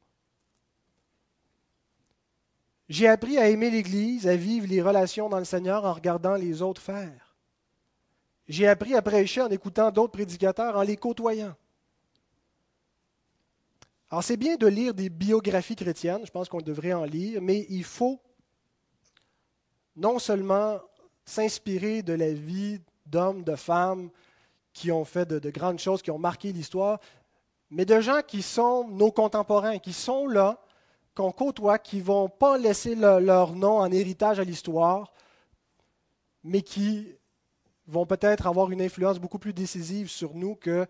[2.88, 6.62] J'ai appris à aimer l'Église, à vivre les relations dans le Seigneur en regardant les
[6.62, 7.31] autres faire.
[8.52, 11.56] J'ai appris à prêcher en écoutant d'autres prédicateurs, en les côtoyant.
[14.10, 17.66] Alors c'est bien de lire des biographies chrétiennes, je pense qu'on devrait en lire, mais
[17.70, 18.20] il faut
[19.96, 20.82] non seulement
[21.24, 24.10] s'inspirer de la vie d'hommes, de femmes
[24.74, 27.00] qui ont fait de, de grandes choses, qui ont marqué l'histoire,
[27.70, 30.60] mais de gens qui sont nos contemporains, qui sont là,
[31.16, 35.14] qu'on côtoie, qui ne vont pas laisser leur nom en héritage à l'histoire,
[36.44, 37.16] mais qui
[37.92, 40.88] vont peut-être avoir une influence beaucoup plus décisive sur nous que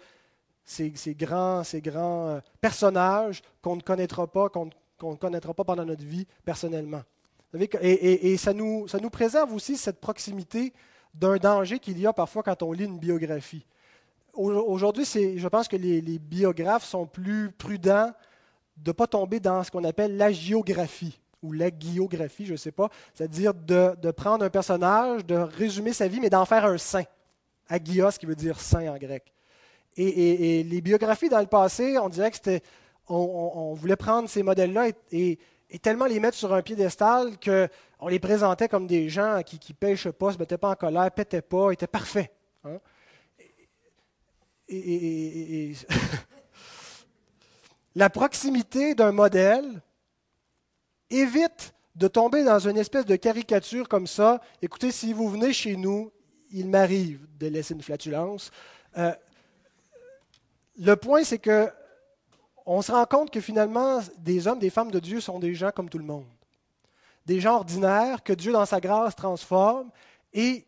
[0.64, 4.70] ces, grands, ces grands euh, personnages qu'on ne connaîtra pas, qu'on
[5.02, 7.02] ne connaîtra pas pendant notre vie personnellement.
[7.60, 10.72] Et, et, ça, nous, ça nous préserve aussi cette proximité
[11.14, 13.66] d'un danger qu'il y a parfois quand on lit une biographie.
[14.34, 18.12] Aujourd'hui, je pense que les, les, biographes sont plus prudents
[18.78, 22.58] de ne pas tomber dans ce qu'on appelle la géographie ou la guiographie, je ne
[22.58, 26.78] sais pas, c'est-à-dire de, prendre un personnage, de résumer sa vie, mais d'en faire un
[26.78, 27.04] saint.
[27.68, 29.34] Agios, qui veut dire saint en grec.
[29.96, 32.62] Et, les biographies dans le passé, on dirait que c'était.
[33.08, 35.40] On, voulait prendre ces modèles-là et,
[35.82, 40.12] tellement les mettre sur un piédestal qu'on les présentait comme des gens qui ne pêchent
[40.12, 42.32] pas, ne se mettaient pas en colère, ne pétaient pas, étaient parfaits.
[42.64, 42.78] Hein.
[44.70, 45.74] et
[47.96, 49.82] la proximité d'un modèle
[51.12, 54.42] évite de tomber dans une espèce de caricature comme ça.
[54.62, 56.12] Écoutez, si vous venez chez nous,
[56.52, 58.52] il m'arrive de laisser une flatulence.
[58.98, 59.14] Euh,
[60.78, 61.70] le point, c'est que
[62.66, 65.72] on se rend compte que finalement, des hommes, des femmes de Dieu sont des gens
[65.72, 66.28] comme tout le monde.
[67.26, 69.90] Des gens ordinaires que Dieu, dans sa grâce, transforme
[70.34, 70.66] et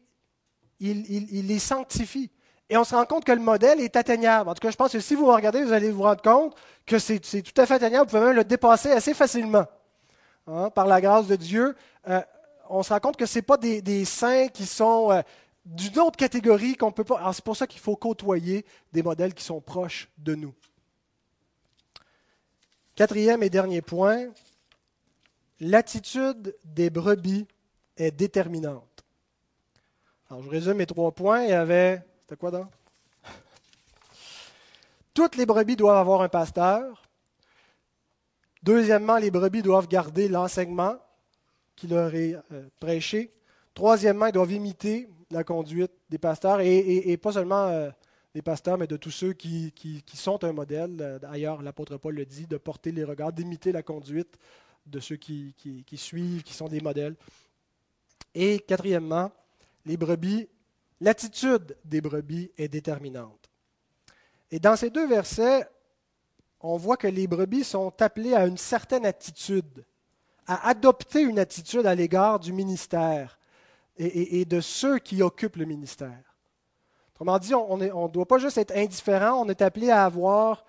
[0.80, 2.30] il les sanctifie.
[2.70, 4.50] Et on se rend compte que le modèle est atteignable.
[4.50, 6.98] En tout cas, je pense que si vous regardez, vous allez vous rendre compte que
[6.98, 8.10] c'est tout à fait atteignable.
[8.10, 9.66] Vous pouvez même le dépasser assez facilement.
[10.46, 11.76] Hein, par la grâce de Dieu.
[12.08, 12.22] Euh,
[12.70, 15.22] on se rend compte que ce pas des, saints qui sont euh,
[15.66, 17.32] d'une autre catégorie qu'on peut pas.
[17.32, 20.54] c'est pour ça qu'il faut côtoyer des modèles qui sont proches de nous.
[22.96, 24.28] Quatrième et dernier point,
[25.62, 27.48] l'attitude des brebis
[27.96, 29.06] est déterminante.
[30.30, 31.44] Alors, je résume mes trois points.
[31.44, 32.68] Il y avait c'était quoi donc?
[35.14, 37.03] Toutes les brebis doivent avoir un pasteur.
[38.64, 40.96] Deuxièmement, les brebis doivent garder l'enseignement
[41.76, 43.34] qui leur est euh, prêché.
[43.74, 47.90] Troisièmement, ils doivent imiter la conduite des pasteurs, et, pas seulement euh,
[48.34, 49.74] des pasteurs, mais de tous ceux qui,
[50.14, 50.98] sont un modèle.
[51.02, 54.38] Euh, d'ailleurs, l'apôtre Paul le dit, de porter les regards, d'imiter la conduite
[54.86, 57.16] de ceux qui, qui suivent, qui sont des modèles.
[58.36, 59.32] Et quatrièmement,
[59.86, 60.48] les brebis
[61.04, 63.50] L'attitude des brebis est déterminante.
[64.52, 65.68] Et dans ces deux versets,
[66.64, 69.86] on voit que les brebis sont appelées à une certaine attitude,
[70.48, 73.38] à adopter une attitude à l'égard du ministère
[73.98, 76.36] et, de ceux qui occupent le ministère.
[77.14, 80.64] Autrement dit, on ne doit pas juste être indifférent, on est appelé à avoir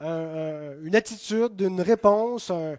[0.00, 2.76] une attitude, une réponse, un,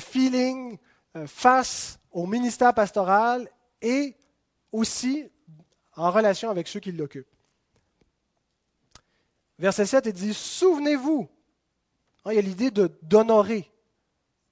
[0.00, 0.76] feeling
[1.16, 3.48] euh, face au ministère pastoral
[3.80, 4.14] et
[4.70, 5.30] aussi
[5.96, 7.37] en relation avec ceux qui l'occupent.
[9.58, 11.28] Verset 7, il dit Souvenez-vous.
[12.24, 12.70] Hein, il y a l'idée
[13.02, 13.70] d'honorer.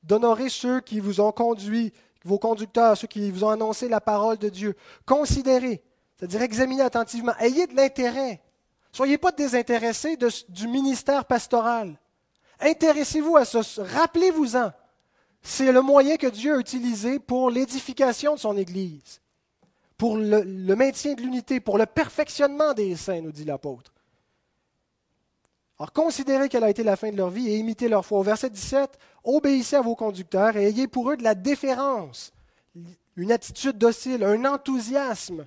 [0.02, 1.92] d'honorer ceux qui vous ont conduit,
[2.24, 4.76] vos conducteurs, ceux qui vous ont annoncé la parole de Dieu.
[5.04, 5.82] Considérez,
[6.16, 7.34] c'est-à-dire examinez attentivement.
[7.38, 8.42] Ayez de l'intérêt.
[8.92, 10.16] Soyez pas désintéressés
[10.48, 11.98] du ministère pastoral.
[12.60, 13.60] Intéressez-vous à ça.
[13.78, 14.72] Rappelez-vous-en.
[15.42, 19.20] C'est le moyen que Dieu a utilisé pour l'édification de son Église,
[19.96, 23.92] pour le maintien de l'unité, pour le perfectionnement des saints, nous dit l'apôtre.
[25.78, 28.18] Alors considérez quelle a été la fin de leur vie et imitez leur foi.
[28.18, 32.32] Au verset 17, obéissez à vos conducteurs et ayez pour eux de la déférence,
[33.16, 35.46] une attitude docile, un enthousiasme.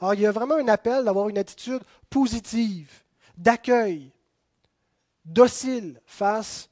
[0.00, 2.90] Alors il y a vraiment un appel d'avoir une attitude positive,
[3.36, 4.12] d'accueil,
[5.24, 6.68] docile face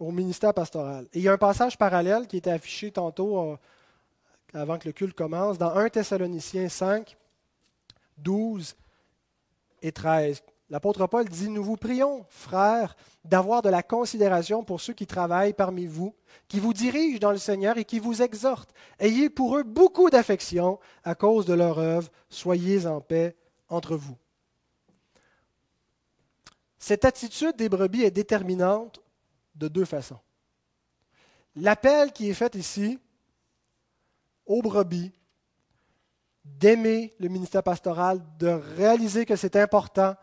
[0.00, 1.06] au ministère pastoral.
[1.12, 3.56] Et il y a un passage parallèle qui était affiché tantôt euh,
[4.54, 7.16] avant que le culte commence, dans 1 Thessaloniciens 5,
[8.16, 8.74] 12
[9.82, 10.42] et 13.
[10.70, 15.54] L'apôtre Paul dit, nous vous prions, frères, d'avoir de la considération pour ceux qui travaillent
[15.54, 16.14] parmi vous,
[16.46, 18.74] qui vous dirigent dans le Seigneur et qui vous exhortent.
[18.98, 22.10] Ayez pour eux beaucoup d'affection à cause de leur œuvre.
[22.28, 23.34] Soyez en paix
[23.70, 24.16] entre vous.
[26.78, 29.00] Cette attitude des brebis est déterminante
[29.54, 30.20] de deux façons.
[31.56, 32.98] L'appel qui est fait ici
[34.46, 35.12] aux brebis
[36.44, 40.14] d'aimer le ministère pastoral, de réaliser que c'est important,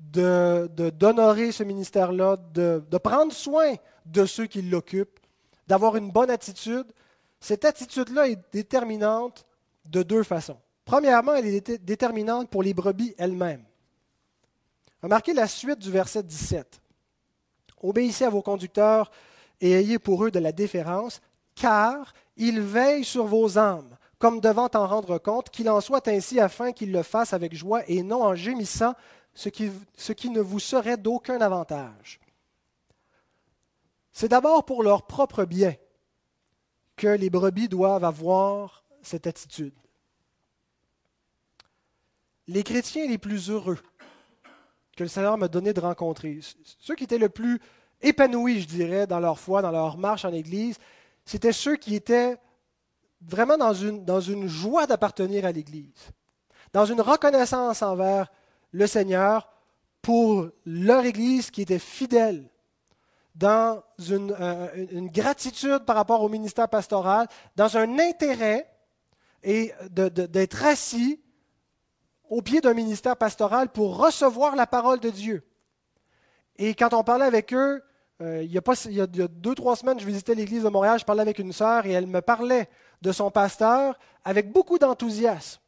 [0.00, 3.74] d'honorer de, d'honorer ce ministère-là, de, de prendre soin
[4.06, 5.18] de ceux qui l'occupent,
[5.66, 6.86] d'avoir une bonne attitude,
[7.40, 9.46] cette attitude-là est déterminante
[9.86, 10.58] de deux façons.
[10.84, 13.64] Premièrement, elle est déterminante pour les brebis elles-mêmes.
[15.02, 16.80] Remarquez la suite du verset 17.
[17.82, 19.10] Obéissez à vos conducteurs
[19.60, 21.20] et ayez pour eux de la déférence,
[21.54, 26.40] car ils veillent sur vos âmes, comme devant en rendre compte, qu'il en soit ainsi
[26.40, 28.94] afin qu'ils le fassent avec joie et non en gémissant,
[29.34, 32.20] ce qui, ne vous serait d'aucun avantage.
[34.12, 35.74] C'est d'abord pour leur propre bien
[36.96, 39.74] que les brebis doivent avoir cette attitude.
[42.46, 43.78] Les chrétiens les plus heureux
[44.96, 46.38] que le Seigneur m'a donné de rencontrer,
[46.78, 47.60] ceux qui étaient le plus
[48.00, 50.78] épanouis, je dirais, dans leur foi, dans leur marche en Église,
[51.24, 52.36] c'était ceux qui étaient
[53.20, 56.10] vraiment dans une joie d'appartenir à l'Église,
[56.72, 58.30] dans une reconnaissance envers
[58.74, 59.48] le Seigneur
[60.02, 62.50] pour leur Église qui était fidèle,
[63.36, 68.68] dans une, euh, une gratitude par rapport au ministère pastoral, dans un intérêt
[69.42, 71.20] et d'être assis
[72.28, 75.44] au pied d'un ministère pastoral pour recevoir la parole de Dieu.
[76.56, 77.82] Et quand on parlait avec eux,
[78.20, 81.22] euh, il, y a pas, il, trois semaines, je visitais l'église de Montréal, je parlais
[81.22, 82.68] avec une sœur et elle me parlait
[83.02, 85.60] de son pasteur avec beaucoup d'enthousiasme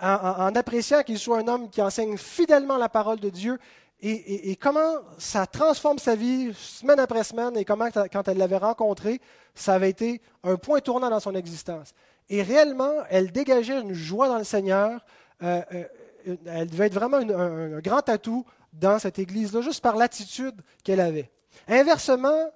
[0.00, 3.58] en, appréciant qu'il soit un homme qui enseigne fidèlement la parole de Dieu
[4.00, 9.20] et, comment ça transforme sa vie semaine après semaine et comment, quand elle l'avait rencontré,
[9.56, 11.92] ça avait été un point tournant dans son existence.
[12.28, 15.04] Et réellement, elle dégageait une joie dans le Seigneur.
[15.42, 20.54] Euh, euh, elle devait être vraiment un, grand atout dans cette église-là, juste par l'attitude
[20.84, 21.32] qu'elle avait.
[21.66, 22.52] Inversement,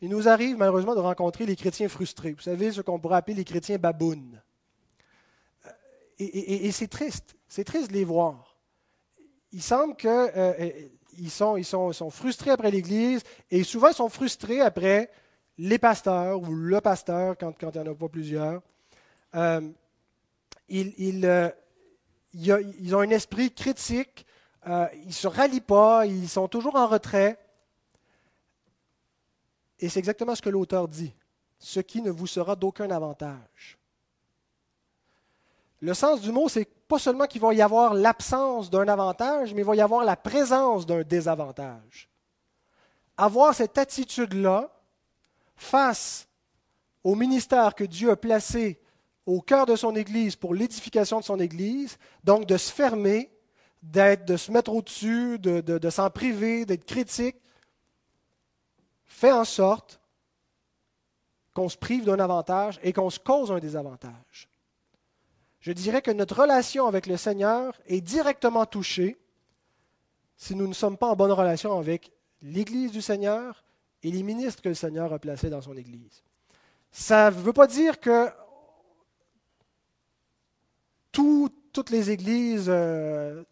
[0.00, 2.32] il nous arrive malheureusement de rencontrer les chrétiens frustrés.
[2.32, 4.40] Vous savez, ce qu'on pourrait appeler les chrétiens babounes
[6.18, 7.36] et, c'est triste.
[7.48, 8.56] C'est triste de les voir.
[9.52, 14.08] Il semble qu'ils euh, euh, sont, ils sont, frustrés après l'Église et souvent ils sont
[14.08, 15.10] frustrés après
[15.56, 18.62] les pasteurs ou le pasteur quand, il n'y en a pas plusieurs.
[19.34, 19.60] Euh,
[20.68, 20.94] ils,
[22.34, 24.26] ils, ont un esprit critique,
[24.66, 27.38] ils ne se rallient pas, ils sont toujours en retrait.
[29.80, 31.14] Et c'est exactement ce que l'auteur dit.
[31.58, 33.77] Ce qui ne vous sera d'aucun avantage.
[35.80, 39.62] Le sens du mot, c'est pas seulement qu'il va y avoir l'absence d'un avantage, mais
[39.62, 42.08] il va y avoir la présence d'un désavantage.
[43.16, 44.70] Avoir cette attitude-là
[45.56, 46.28] face
[47.04, 48.80] au ministère que Dieu a placé
[49.26, 53.30] au cœur de son Église pour l'édification de son Église, donc de se fermer,
[53.82, 57.36] de se mettre au-dessus, de, de s'en priver, d'être critique,
[59.06, 60.00] fait en sorte
[61.54, 64.48] qu'on se prive d'un avantage et qu'on se cause un désavantage
[65.60, 69.18] je dirais que notre relation avec le Seigneur est directement touchée
[70.36, 72.12] si nous ne sommes pas en bonne relation avec
[72.42, 73.64] l'Église du Seigneur
[74.02, 76.22] et les ministres que le Seigneur a placés dans son Église.
[76.92, 78.28] Ça ne veut pas dire que
[81.10, 83.42] toutes les églises euh,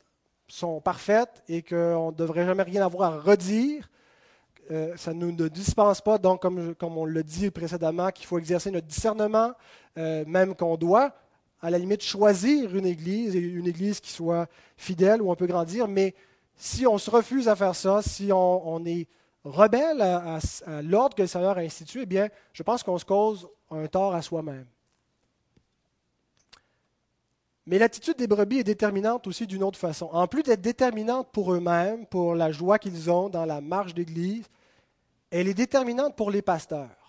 [0.46, 3.88] sont parfaites et qu'on ne devrait jamais rien avoir à redire.
[4.70, 8.70] Euh, ça ne nous dispense pas, donc, comme, on l'a dit précédemment, qu'il faut exercer
[8.70, 9.52] notre discernement,
[9.98, 11.14] euh, même qu'on doit
[11.60, 14.46] à la limite choisir une église et une église qui soit
[14.76, 16.14] fidèle où on peut grandir, mais
[16.54, 19.06] si on se refuse à faire ça, si on, est
[19.44, 20.38] rebelles à,
[20.82, 24.14] l'ordre que le Seigneur a institué, eh bien, je pense qu'on se cause un tort
[24.14, 24.66] à soi-même.
[27.66, 30.08] Mais l'attitude des brebis est déterminante aussi d'une autre façon.
[30.12, 34.46] En plus d'être déterminante pour eux-mêmes, pour la joie qu'ils ont dans la marche d'Église,
[35.30, 37.05] elle est déterminante pour les pasteurs.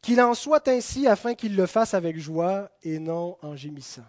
[0.00, 4.06] Qu'il en soit ainsi afin qu'ils le fassent avec joie et non en gémissant.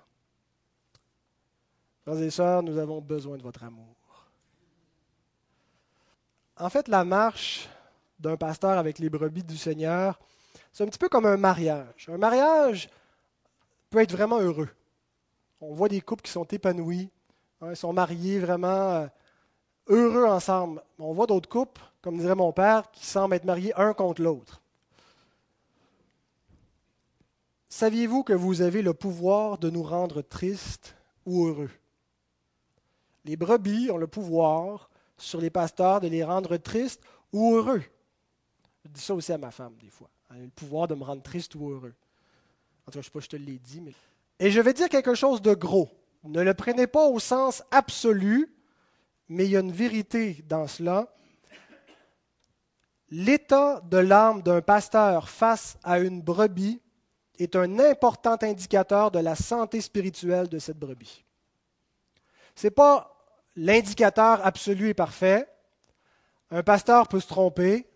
[2.04, 3.96] Frères et sœurs, nous avons besoin de votre amour.
[6.58, 7.70] En fait, la marche
[8.20, 10.20] d'un pasteur avec les brebis du Seigneur,
[10.72, 12.08] c'est un petit peu comme un mariage.
[12.08, 12.90] Un mariage
[13.90, 14.70] peut être vraiment heureux.
[15.60, 17.10] On voit des couples qui sont épanouis,
[17.62, 19.08] hein, ils sont mariés vraiment euh,
[19.88, 20.82] heureux ensemble.
[20.98, 24.61] On voit d'autres couples, comme dirait mon père, qui semblent être mariés un contre l'autre.
[27.72, 30.94] Saviez-vous que vous avez le pouvoir de nous rendre tristes
[31.26, 31.72] ou heureux?
[33.24, 37.02] Les brebis ont le pouvoir sur les pasteurs de les rendre tristes
[37.32, 37.82] ou heureux.
[38.84, 40.10] Je dis ça aussi à ma femme des fois.
[40.30, 41.94] Elle a le pouvoir de me rendre triste ou heureux.
[42.86, 43.82] En tout cas, je ne sais pas si je te l'ai dit.
[44.38, 45.90] Et je vais dire quelque chose de gros.
[46.26, 48.54] Ne le prenez pas au sens absolu,
[49.30, 51.16] mais il y a une vérité dans cela.
[53.10, 56.82] L'état de l'âme d'un pasteur face à une brebis
[57.44, 61.24] est un important indicateur de la santé spirituelle de cette brebis.
[62.56, 63.16] Ce n'est pas
[63.56, 65.48] l'indicateur absolu et parfait.
[66.52, 67.88] Un pasteur peut se tromper,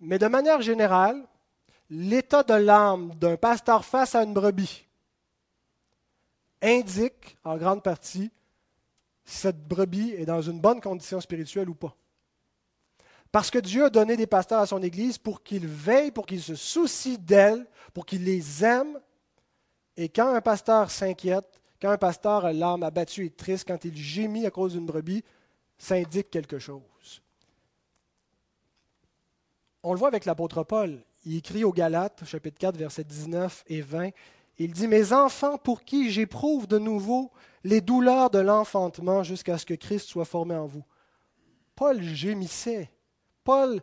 [0.00, 1.22] mais de manière générale,
[1.90, 4.86] l'état de l'âme d'un pasteur face à une brebis
[6.62, 8.30] indique en grande partie
[9.24, 11.94] si cette brebis est dans une bonne condition spirituelle ou pas.
[13.30, 16.42] Parce que Dieu a donné des pasteurs à son Église pour qu'ils veillent, pour qu'ils
[16.42, 18.98] se soucient d'elles, pour qu'ils les aiment.
[19.96, 23.96] Et quand un pasteur s'inquiète, quand un pasteur a l'âme abattue et triste, quand il
[23.96, 25.24] gémit à cause d'une brebis,
[25.76, 26.82] ça indique quelque chose.
[29.82, 31.02] On le voit avec l'apôtre Paul.
[31.24, 34.10] Il écrit aux Galates, chapitre 4, versets 19 et 20.
[34.58, 37.30] Il dit Mes enfants, pour qui j'éprouve de nouveau
[37.64, 40.84] les douleurs de l'enfantement jusqu'à ce que Christ soit formé en vous.
[41.76, 42.90] Paul gémissait.
[43.48, 43.80] Paul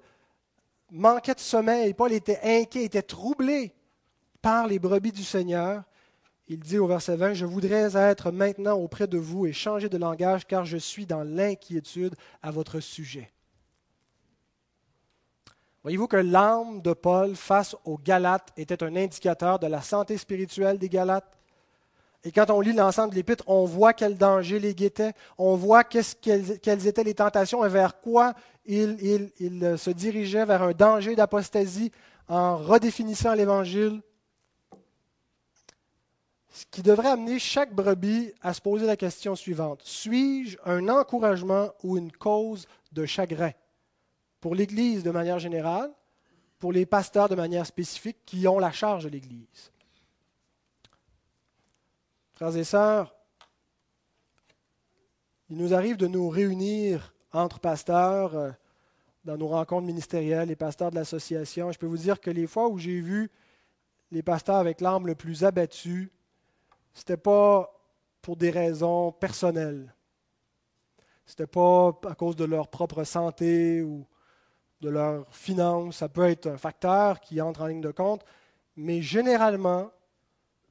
[0.92, 1.96] manquait de sommeil.
[1.96, 3.74] Paul était inquiet, était troublé
[4.40, 5.84] par les brebis du Seigneur
[6.48, 9.98] il dit au verset 20, Je voudrais être maintenant auprès de vous et changer de
[9.98, 13.32] langage car je suis dans l'inquiétude à votre sujet.
[15.82, 20.78] Voyez-vous que l'âme de Paul face aux Galates était un indicateur de la santé spirituelle
[20.78, 21.36] des Galates?
[22.26, 25.84] Et quand on lit l'ensemble de l'Épître, on voit quel danger les guettait, on voit
[25.84, 28.34] quelles étaient les tentations et vers quoi
[28.66, 31.92] il, il se dirigeait, vers un danger d'apostasie
[32.28, 34.02] en redéfinissant l'Évangile
[36.56, 39.82] ce qui devrait amener chaque brebis à se poser la question suivante.
[39.84, 43.52] Suis-je un encouragement ou une cause de chagrin
[44.40, 45.92] pour l'Église de manière générale,
[46.58, 49.74] pour les pasteurs de manière spécifique qui ont la charge de l'Église?
[52.36, 53.16] Frères et sœurs,
[55.50, 58.52] il nous arrive de nous réunir entre pasteurs euh,
[59.24, 61.72] dans nos rencontres ministérielles, les pasteurs de l'association.
[61.72, 63.32] Je peux vous dire que les fois où j'ai vu
[64.12, 66.12] les pasteurs avec l'âme le plus abattue,
[66.94, 67.74] ce n'était pas
[68.22, 69.96] pour des raisons personnelles.
[71.26, 74.06] Ce n'était pas à cause de leur propre santé ou
[74.82, 75.98] de leurs finances.
[75.98, 78.26] Ça peut être un facteur qui entre en ligne de compte,
[78.76, 79.90] mais généralement,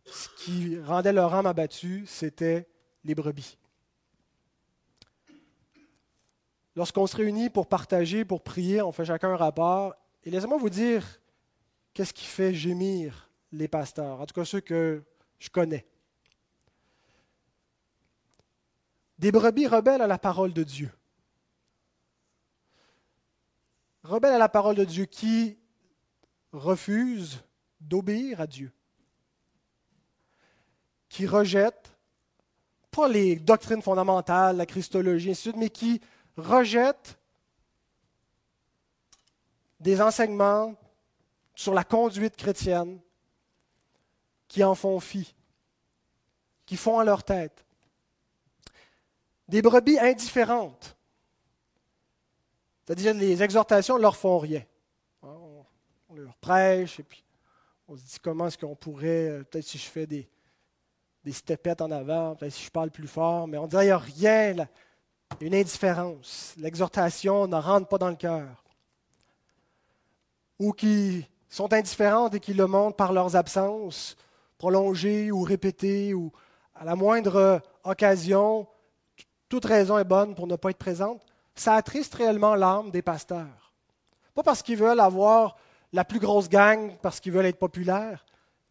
[0.05, 2.69] ce qui rendait leur âme abattue, c'était
[3.05, 3.59] les brebis.
[6.77, 9.95] Lorsqu'on se réunit pour partager, pour prier, on fait chacun un rapport.
[10.25, 11.21] Et laissez-moi vous dire
[11.93, 15.03] qu'est-ce qui fait gémir les pasteurs, en tout cas ceux que
[15.39, 15.87] je connais.
[19.19, 20.91] Des brebis rebelles à la parole de Dieu.
[24.03, 25.57] Rebelles à la parole de Dieu qui
[26.53, 27.45] refusent
[27.81, 28.73] d'obéir à Dieu.
[31.15, 31.93] Qui rejettent,
[32.91, 36.01] pas les doctrines fondamentales, la christologie, ainsi de mais qui
[36.37, 37.17] rejettent
[39.79, 40.75] des enseignements
[41.55, 42.99] sur la conduite chrétienne,
[44.49, 45.37] qui en font fi,
[46.67, 47.65] qui font à leur tête
[49.47, 50.97] des brebis indifférentes.
[52.85, 54.65] C'est-à-dire les exhortations ne leur font rien.
[55.23, 55.65] On,
[56.17, 57.25] leur prêche et puis
[57.87, 60.29] on se dit comment est-ce qu'on pourrait, euh, peut-être si je fais des,
[61.25, 64.39] des stepettes en avant, si je parle plus fort, mais on dirait qu'il n'y a
[64.57, 64.67] rien,
[65.41, 66.55] une indifférence.
[66.59, 68.63] L'exhortation ne rentre pas dans le cœur.
[70.59, 74.17] Ou qui sont indifférentes et qui le montrent par leurs absences
[74.59, 76.31] prolongées ou répétées, ou
[76.75, 78.67] à la moindre occasion,
[79.49, 81.23] toute raison est bonne pour ne pas être présente.
[81.55, 83.73] ça attriste réellement l'âme des pasteurs.
[84.35, 85.57] Pas parce qu'ils veulent avoir
[85.93, 88.25] la plus grosse gang, parce qu'ils veulent être populaires,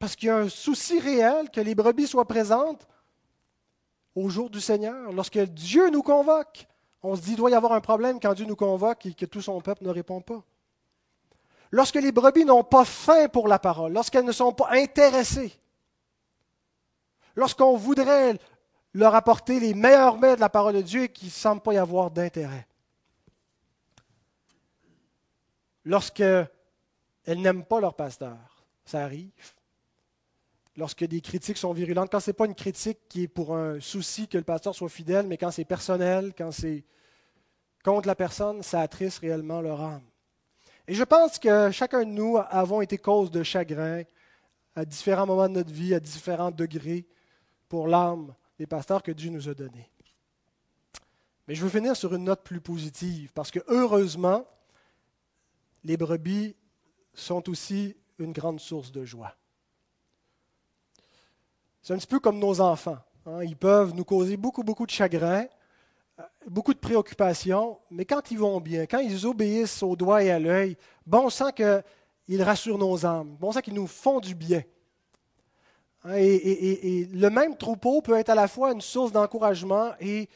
[0.04, 2.86] parce qu'il y a un souci réel que les brebis soient présentes
[4.16, 5.14] au jour du Seigneur.
[5.14, 6.68] Lorsque Dieu nous convoque,
[7.04, 9.26] on se dit qu'il doit y avoir un problème quand Dieu nous convoque et que
[9.26, 10.44] tout son peuple ne répond pas.
[11.72, 15.58] Lorsque les brebis n'ont pas faim pour la parole, lorsqu'elles ne sont pas intéressées,
[17.38, 18.38] lorsqu'on voudrait
[18.94, 21.76] leur apporter les meilleurs mets de la parole de Dieu et qu'il ne semble pas
[21.76, 22.68] y avoir d'intérêt.
[25.86, 26.50] Lorsqu'elles
[27.26, 29.32] n'aiment pas leur pasteur, ça arrive.
[30.76, 33.80] Lorsque des critiques sont virulentes, quand ce n'est pas une critique qui est pour un
[33.80, 36.84] souci que le pasteur soit fidèle, mais quand c'est personnel, quand c'est
[37.84, 40.04] contre la personne, ça attriste réellement leur âme.
[40.88, 44.04] Et je pense que chacun de nous avons été cause de chagrin
[44.76, 47.06] à différents moments de notre vie, à différents degrés,
[47.70, 49.90] pour l'âme des pasteurs que Dieu nous a donnés.
[51.48, 54.48] Mais je veux finir sur une note plus positive, parce que heureusement,
[55.84, 56.56] les brebis
[57.14, 59.36] sont aussi une grande source de joie.
[61.84, 62.98] C'est un petit peu comme nos enfants.
[63.26, 63.44] Hein.
[63.44, 65.46] Ils peuvent nous causer beaucoup, beaucoup de chagrin,
[66.18, 70.32] euh, beaucoup de préoccupations, mais quand ils vont bien, quand ils obéissent au doigt et
[70.32, 74.22] à l'œil, bon, on sent qu'ils rassurent nos âmes, bon, on sent qu'ils nous font
[74.22, 74.64] du bien.
[76.06, 80.30] Hein, et, le même troupeau peut être à la fois une source d'encouragement et,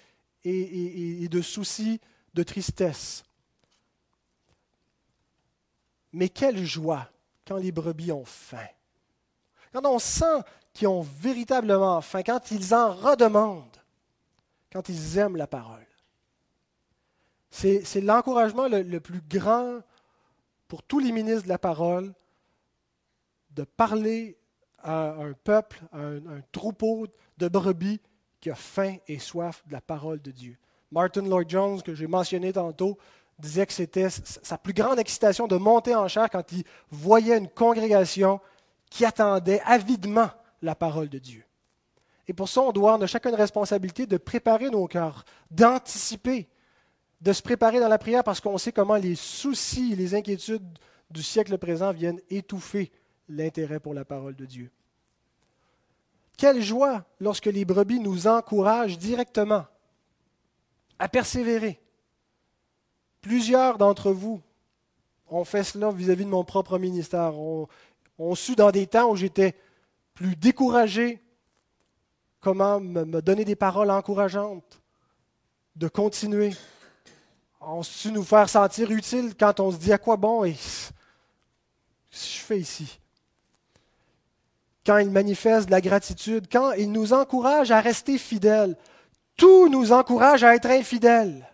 [0.43, 2.01] de soucis,
[2.33, 3.23] de tristesse.
[6.11, 7.09] Mais quelle joie
[7.47, 8.67] quand les brebis ont faim.
[9.71, 10.41] Quand on sent
[10.77, 13.81] qu'ils ont véritablement faim, quand ils en redemandent,
[14.71, 15.87] quand ils aiment la parole.
[17.49, 19.79] C'est l'encouragement le plus grand
[20.67, 22.13] pour tous les ministres de la parole
[23.51, 24.37] de parler
[24.77, 27.07] à un peuple, à un, troupeau
[27.39, 27.99] de brebis
[28.39, 30.57] qui a faim et soif de la parole de Dieu.
[30.91, 32.99] Martin Lloyd Jones, que j'ai mentionné tantôt,
[33.39, 37.49] disait que c'était sa plus grande excitation de monter en chair quand il voyait une
[37.49, 38.39] congrégation
[38.91, 40.29] qui attendait avidement
[40.61, 41.43] la parole de Dieu.
[42.27, 46.49] Et pour ça, on doit, on a chacun une responsabilité de préparer nos cœurs, d'anticiper,
[47.21, 50.67] de se préparer dans la prière parce qu'on sait comment les soucis, les inquiétudes
[51.09, 52.91] du siècle présent viennent étouffer
[53.29, 54.71] l'intérêt pour la parole de Dieu.
[56.37, 59.65] Quelle joie lorsque les brebis nous encouragent directement
[60.99, 61.79] à persévérer.
[63.21, 64.41] Plusieurs d'entre vous
[65.29, 67.37] ont fait cela vis-à-vis de mon propre ministère.
[67.37, 67.67] On,
[68.19, 69.55] on dans des temps où j'étais
[70.17, 71.21] plus découragé
[72.41, 74.81] comment me, donner des paroles encourageantes,
[75.75, 76.55] de continuer.
[77.61, 80.55] On su nous faire sentir utile quand on se dit à quoi bon et
[82.09, 82.99] je fais ici?
[84.83, 88.75] Quand il manifeste de la gratitude, quand il nous encourage à rester fidèles.
[89.35, 91.47] Tout nous encourage à être infidèles.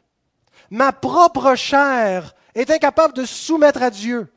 [0.70, 4.33] Ma propre chair est incapable de se soumettre à Dieu.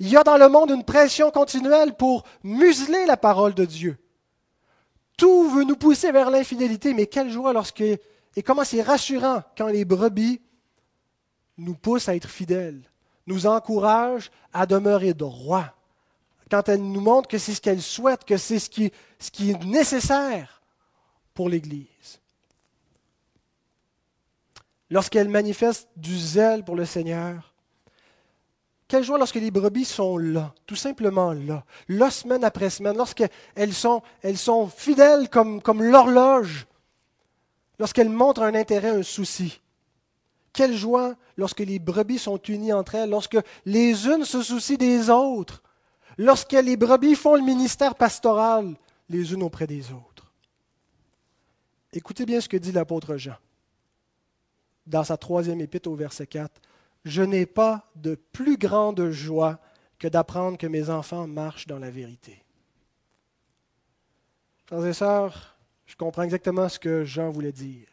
[0.00, 3.98] Il y a dans le monde une pression continuelle pour museler la parole de Dieu.
[5.16, 9.66] Tout veut nous pousser vers l'infidélité, mais quelle joie lorsque, et comment c'est rassurant quand
[9.66, 10.40] les brebis
[11.56, 12.82] nous poussent à être fidèles,
[13.26, 15.74] nous encouragent à demeurer droits
[16.50, 18.92] quand elle nous montre que c'est ce qu'elle souhaite, que c'est ce qui,
[19.50, 20.62] est nécessaire
[21.34, 22.20] pour l'Église.
[24.90, 27.47] Lorsqu'elle manifeste du zèle pour le Seigneur,
[28.88, 33.74] quelle joie lorsque les brebis sont là, tout simplement là, là semaine après semaine, lorsqu'elles
[33.74, 36.66] sont, elles sont fidèles comme, comme l'horloge,
[37.78, 39.60] lorsqu'elles montrent un intérêt, un souci.
[40.54, 45.10] Quelle joie lorsque les brebis sont unies entre elles, lorsque les unes se soucient des
[45.10, 45.62] autres,
[46.16, 48.74] lorsque les brebis font le ministère pastoral
[49.10, 50.32] les unes auprès des autres.
[51.92, 53.36] Écoutez bien ce que dit l'apôtre Jean
[54.86, 56.50] dans sa troisième épître au verset 4.
[57.04, 59.60] Je n'ai pas de plus grande joie
[59.98, 62.44] que d'apprendre que mes enfants marchent dans la vérité.
[64.66, 67.88] Frères et sœurs, je comprends exactement ce que Jean voulait dire.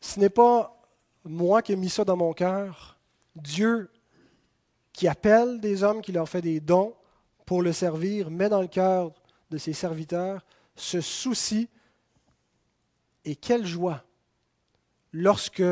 [0.00, 0.78] Ce n'est pas
[1.24, 2.98] moi qui ai mis ça dans mon cœur.
[3.34, 3.90] Dieu
[4.92, 6.94] qui appelle des hommes, qui leur fait des dons
[7.46, 9.12] pour le servir, met dans le cœur
[9.50, 10.44] de ses serviteurs
[10.76, 11.68] ce souci
[13.24, 14.04] et quelle joie
[15.12, 15.62] lorsque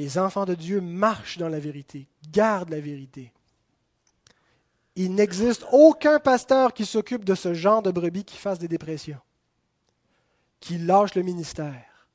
[0.00, 3.34] les enfants de Dieu marchent dans la vérité, gardent la vérité.
[4.96, 9.20] Il n'existe aucun pasteur qui s'occupe de ce genre de brebis qui fasse des dépressions,
[10.58, 12.08] qui lâche le ministère.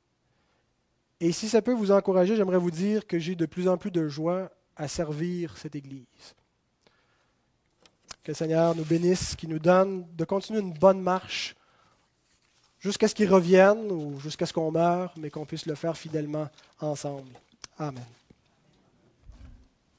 [1.20, 3.92] Et si ça peut vous encourager, j'aimerais vous dire que j'ai de plus en plus
[3.92, 6.34] de joie à servir cette Église.
[8.24, 11.56] Que le Seigneur nous bénisse, qu'il nous donne de continuer une bonne marche
[12.80, 16.50] jusqu'à ce qu'il revienne ou jusqu'à ce qu'on meure, mais qu'on puisse le faire fidèlement
[16.82, 17.30] ensemble.
[17.80, 18.06] Amen.